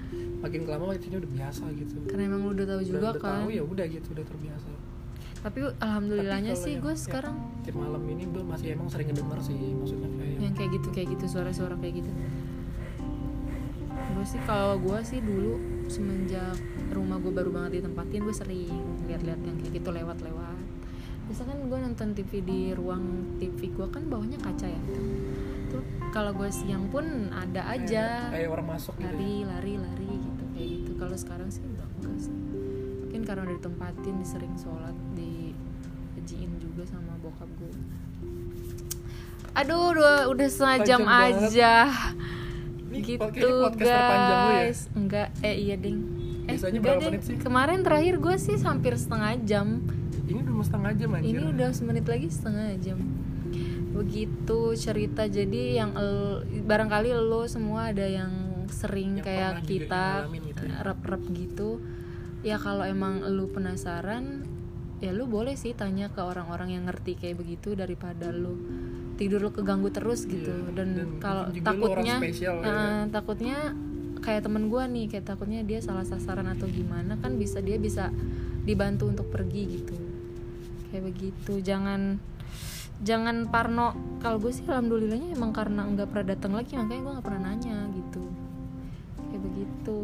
makin 0.40 0.60
kelama 0.64 0.94
itu 0.96 1.06
udah 1.12 1.30
biasa 1.30 1.64
gitu. 1.76 1.94
Karena 2.08 2.22
emang 2.32 2.52
udah 2.52 2.64
tahu 2.64 2.80
juga 2.86 2.98
udah, 2.98 3.12
udah 3.12 3.22
kan. 3.22 3.32
tahu 3.42 3.48
ya 3.52 3.62
udah 3.62 3.86
gitu 3.88 4.08
udah 4.14 4.26
terbiasa 4.26 4.70
tapi 5.42 5.58
alhamdulillahnya 5.82 6.54
Tapi 6.54 6.62
sih 6.62 6.74
gue 6.78 6.94
sekarang 6.94 7.34
tiap 7.66 7.74
malam 7.74 8.02
ini 8.06 8.30
gue 8.30 8.42
masih 8.46 8.78
emang 8.78 8.86
sering 8.86 9.10
ngedenger 9.10 9.38
sih 9.42 9.58
maksudnya 9.74 10.08
kayak 10.14 10.38
yang 10.38 10.54
kayak 10.54 10.70
gitu 10.78 10.88
kayak 10.94 11.08
gitu 11.18 11.24
suara-suara 11.26 11.74
kayak 11.82 11.94
gitu. 12.02 12.10
Gue 14.12 14.26
sih 14.26 14.40
kalau 14.46 14.78
gue 14.78 14.98
sih 15.02 15.18
dulu 15.18 15.58
semenjak 15.90 16.54
rumah 16.94 17.18
gue 17.18 17.34
baru 17.34 17.50
banget 17.50 17.82
ditempatin 17.82 18.22
gue 18.22 18.34
sering 18.34 18.70
lihat-lihat 19.10 19.40
yang 19.42 19.56
kayak 19.58 19.82
gitu 19.82 19.90
lewat-lewat. 19.90 20.58
Misalkan 21.26 21.58
gue 21.66 21.78
nonton 21.90 22.08
TV 22.14 22.30
di 22.46 22.60
ruang 22.78 23.34
TV 23.42 23.74
gue 23.74 23.86
kan 23.90 24.06
bawahnya 24.06 24.38
kaca 24.38 24.70
ya. 24.70 24.82
Tuh 25.74 25.82
kalau 26.14 26.38
gue 26.38 26.50
siang 26.54 26.86
pun 26.86 27.34
ada 27.34 27.66
aja. 27.66 28.30
kayak, 28.30 28.46
orang 28.46 28.78
masuk 28.78 28.94
gitu 28.94 29.10
ya. 29.10 29.10
lari 29.10 29.34
lari 29.42 29.74
lari 29.74 30.10
gitu 30.22 30.44
kayak 30.54 30.68
gitu. 30.70 30.90
Kalau 31.02 31.16
sekarang 31.18 31.48
sih 31.50 31.66
udah 31.66 31.86
enggak 31.98 32.18
sih 32.22 32.34
mungkin 33.22 33.38
karena 33.38 33.46
udah 33.46 33.56
ditempatin 33.62 34.16
sering 34.26 34.54
sholat 34.58 34.96
di 35.14 35.54
hajiin 36.18 36.58
juga 36.58 36.82
sama 36.90 37.14
bokap 37.22 37.46
gue. 37.54 37.70
Aduh 39.54 39.94
udah, 39.94 40.26
udah 40.26 40.46
setengah 40.50 40.78
jam 40.82 41.00
banget. 41.06 41.54
aja. 41.54 41.74
Ini 42.90 42.98
gitu 42.98 43.38
ya? 43.78 44.10
guys. 44.18 44.90
Enggak 44.98 45.30
eh 45.38 45.54
iya 45.54 45.78
ding. 45.78 46.02
Eh 46.50 46.58
Biasanya 46.58 46.78
enggak 46.82 46.98
menit 46.98 47.22
sih? 47.22 47.36
kemarin 47.38 47.86
terakhir 47.86 48.18
gue 48.18 48.34
sih 48.42 48.58
hampir 48.58 48.98
setengah 48.98 49.38
jam. 49.46 49.86
Ini 50.26 50.42
udah 50.42 50.66
setengah 50.66 50.92
jam 50.98 51.10
anjir. 51.14 51.30
Ini 51.30 51.42
udah 51.46 51.68
semenit 51.70 52.06
lagi 52.10 52.26
setengah 52.26 52.74
jam. 52.82 52.98
Begitu 53.94 54.60
cerita. 54.74 55.30
Jadi 55.30 55.78
yang 55.78 55.94
el- 55.94 56.42
barangkali 56.66 57.14
lo 57.14 57.46
semua 57.46 57.94
ada 57.94 58.02
yang 58.02 58.66
sering 58.66 59.22
Yang 59.22 59.26
kayak 59.30 59.54
kita 59.62 60.06
gitu 60.26 60.64
ya. 60.66 60.74
rep-rep 60.82 61.22
gitu 61.30 61.78
ya 62.42 62.58
kalau 62.58 62.82
emang 62.82 63.22
lu 63.30 63.46
penasaran 63.50 64.42
ya 65.02 65.10
lu 65.10 65.26
boleh 65.26 65.58
sih 65.58 65.74
tanya 65.74 66.10
ke 66.10 66.22
orang-orang 66.22 66.78
yang 66.78 66.84
ngerti 66.86 67.18
kayak 67.18 67.42
begitu 67.42 67.74
daripada 67.74 68.30
lu 68.30 68.54
tidur 69.18 69.42
lu 69.42 69.50
keganggu 69.50 69.90
terus 69.90 70.26
gitu. 70.26 70.50
Iya, 70.50 70.74
dan, 70.74 70.88
dan 70.94 71.08
kalau 71.18 71.44
takutnya 71.50 72.16
spesial 72.18 72.62
ya. 72.62 72.66
eh, 72.70 73.02
takutnya 73.10 73.58
kayak 74.22 74.46
temen 74.46 74.70
gua 74.70 74.86
nih 74.86 75.10
kayak 75.10 75.26
takutnya 75.26 75.66
dia 75.66 75.82
salah 75.82 76.06
sasaran 76.06 76.46
atau 76.46 76.70
gimana 76.70 77.18
kan 77.18 77.34
bisa 77.34 77.58
dia 77.58 77.78
bisa 77.78 78.14
dibantu 78.62 79.10
untuk 79.10 79.26
pergi 79.30 79.62
gitu. 79.82 79.96
Kayak 80.90 81.14
begitu. 81.14 81.52
Jangan 81.62 82.22
jangan 83.02 83.50
parno. 83.50 84.18
Kalau 84.22 84.38
gue 84.38 84.54
sih 84.54 84.62
alhamdulillahnya 84.62 85.34
emang 85.34 85.50
karena 85.50 85.82
nggak 85.82 86.06
pernah 86.14 86.26
datang 86.30 86.52
lagi 86.54 86.78
makanya 86.78 87.02
gue 87.02 87.12
nggak 87.18 87.26
pernah 87.26 87.42
nanya 87.50 87.78
gitu. 87.90 88.22
Kayak 89.30 89.42
begitu 89.42 89.98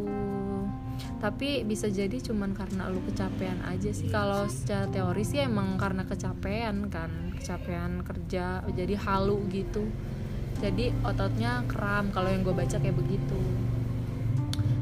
tapi 1.19 1.67
bisa 1.67 1.91
jadi 1.91 2.15
cuman 2.23 2.55
karena 2.55 2.87
lu 2.87 3.03
kecapean 3.03 3.59
aja 3.67 3.91
sih. 3.91 4.07
Kalau 4.07 4.47
secara 4.47 4.87
teori 4.87 5.23
sih 5.27 5.43
emang 5.43 5.75
karena 5.75 6.07
kecapean 6.07 6.87
kan. 6.87 7.11
Kecapean 7.35 8.07
kerja 8.07 8.63
jadi 8.71 8.95
halu 8.95 9.43
gitu. 9.51 9.83
Jadi 10.63 10.95
ototnya 11.03 11.63
kram 11.67 12.11
kalau 12.15 12.31
yang 12.31 12.47
gue 12.47 12.55
baca 12.55 12.79
kayak 12.79 12.95
begitu. 12.95 13.39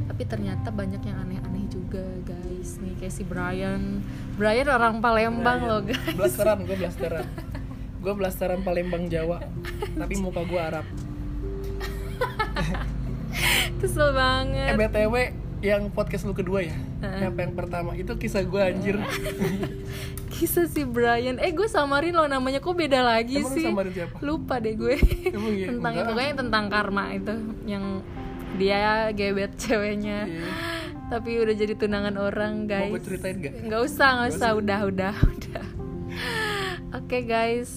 Tapi 0.09 0.23
ternyata 0.25 0.69
banyak 0.69 1.01
yang 1.01 1.17
aneh-aneh 1.25 1.65
juga 1.73 2.05
guys. 2.21 2.77
Nih 2.85 2.93
kayak 3.01 3.13
si 3.13 3.25
Brian. 3.25 4.05
Brian 4.37 4.69
orang 4.69 5.01
Palembang 5.01 5.65
loh 5.65 5.81
guys. 5.81 6.13
Blasteran 6.13 6.65
gue 6.69 6.77
blasteran. 6.77 7.25
Gue 7.97 8.13
blasteran 8.13 8.61
Palembang 8.61 9.09
Jawa. 9.09 9.41
Tapi 9.97 10.15
muka 10.21 10.45
gue 10.45 10.61
Arab. 10.61 10.85
Kesel 13.77 14.09
eh 14.09 14.13
banget 14.15 14.73
btw 14.73 15.15
yang 15.61 15.89
podcast 15.89 16.23
lu 16.29 16.37
kedua 16.37 16.61
ya? 16.61 16.75
Apa 17.01 17.49
yang 17.49 17.53
pertama? 17.57 17.97
Itu 17.97 18.13
kisah 18.15 18.45
gue 18.45 18.61
anjir. 18.61 18.95
Kisah 20.37 20.69
si 20.69 20.85
Brian. 20.85 21.41
Eh 21.41 21.49
gue 21.49 21.65
samarin 21.65 22.13
lo 22.13 22.29
namanya. 22.29 22.61
Kok 22.61 22.77
beda 22.77 23.01
lagi 23.01 23.41
emang 23.41 23.57
sih? 23.57 23.65
samarin 23.65 23.89
siapa? 23.89 24.21
Lupa 24.21 24.61
deh 24.61 24.77
gue. 24.77 25.01
Emang 25.33 25.53
iya? 25.57 25.67
tentang 25.73 25.93
Enggak. 25.97 26.07
pokoknya 26.13 26.33
tentang 26.37 26.65
karma 26.69 27.03
itu 27.09 27.33
yang 27.65 27.83
dia 28.61 29.09
gebet 29.17 29.57
ceweknya. 29.57 30.29
Iya. 30.29 30.49
tapi 31.07 31.39
udah 31.39 31.55
jadi 31.55 31.71
tunangan 31.79 32.19
orang 32.19 32.67
guys 32.67 32.91
mau 32.91 32.99
gue 32.99 33.03
ceritain 33.07 33.39
gak 33.39 33.63
nggak 33.63 33.79
usah 33.79 34.09
nggak 34.19 34.29
usah. 34.35 34.49
Udah 34.59 34.79
udah 34.91 35.13
udah 35.39 35.65
oke 36.97 37.29
guys 37.29 37.69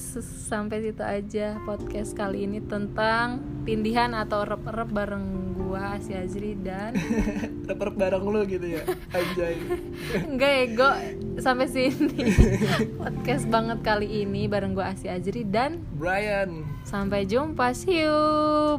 sampai 0.48 0.80
situ 0.80 1.04
aja 1.04 1.60
podcast 1.68 2.16
kali 2.16 2.48
ini 2.48 2.64
tentang 2.64 3.44
tindihan 3.68 4.16
atau 4.16 4.48
rep-rep 4.48 4.88
bareng 4.88 5.52
gua 5.60 6.00
Asia 6.00 6.24
Azri 6.24 6.56
dan 6.56 6.96
Rapper 7.70 7.94
bareng 7.94 8.24
lu 8.26 8.42
gitu 8.48 8.80
ya 8.80 8.82
anjay. 9.14 9.54
Enggak 10.32 10.52
ego 10.66 10.90
sampai 11.38 11.70
sini. 11.70 12.26
Podcast 13.00 13.46
banget 13.46 13.78
kali 13.86 14.26
ini 14.26 14.50
bareng 14.50 14.74
gua 14.74 14.90
Asia 14.90 15.14
Azri 15.14 15.46
dan 15.46 15.78
Brian. 15.94 16.66
sampai 16.82 17.28
jumpa. 17.28 17.70
See 17.76 18.02
you. 18.02 18.18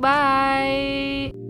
Bye 0.04 1.41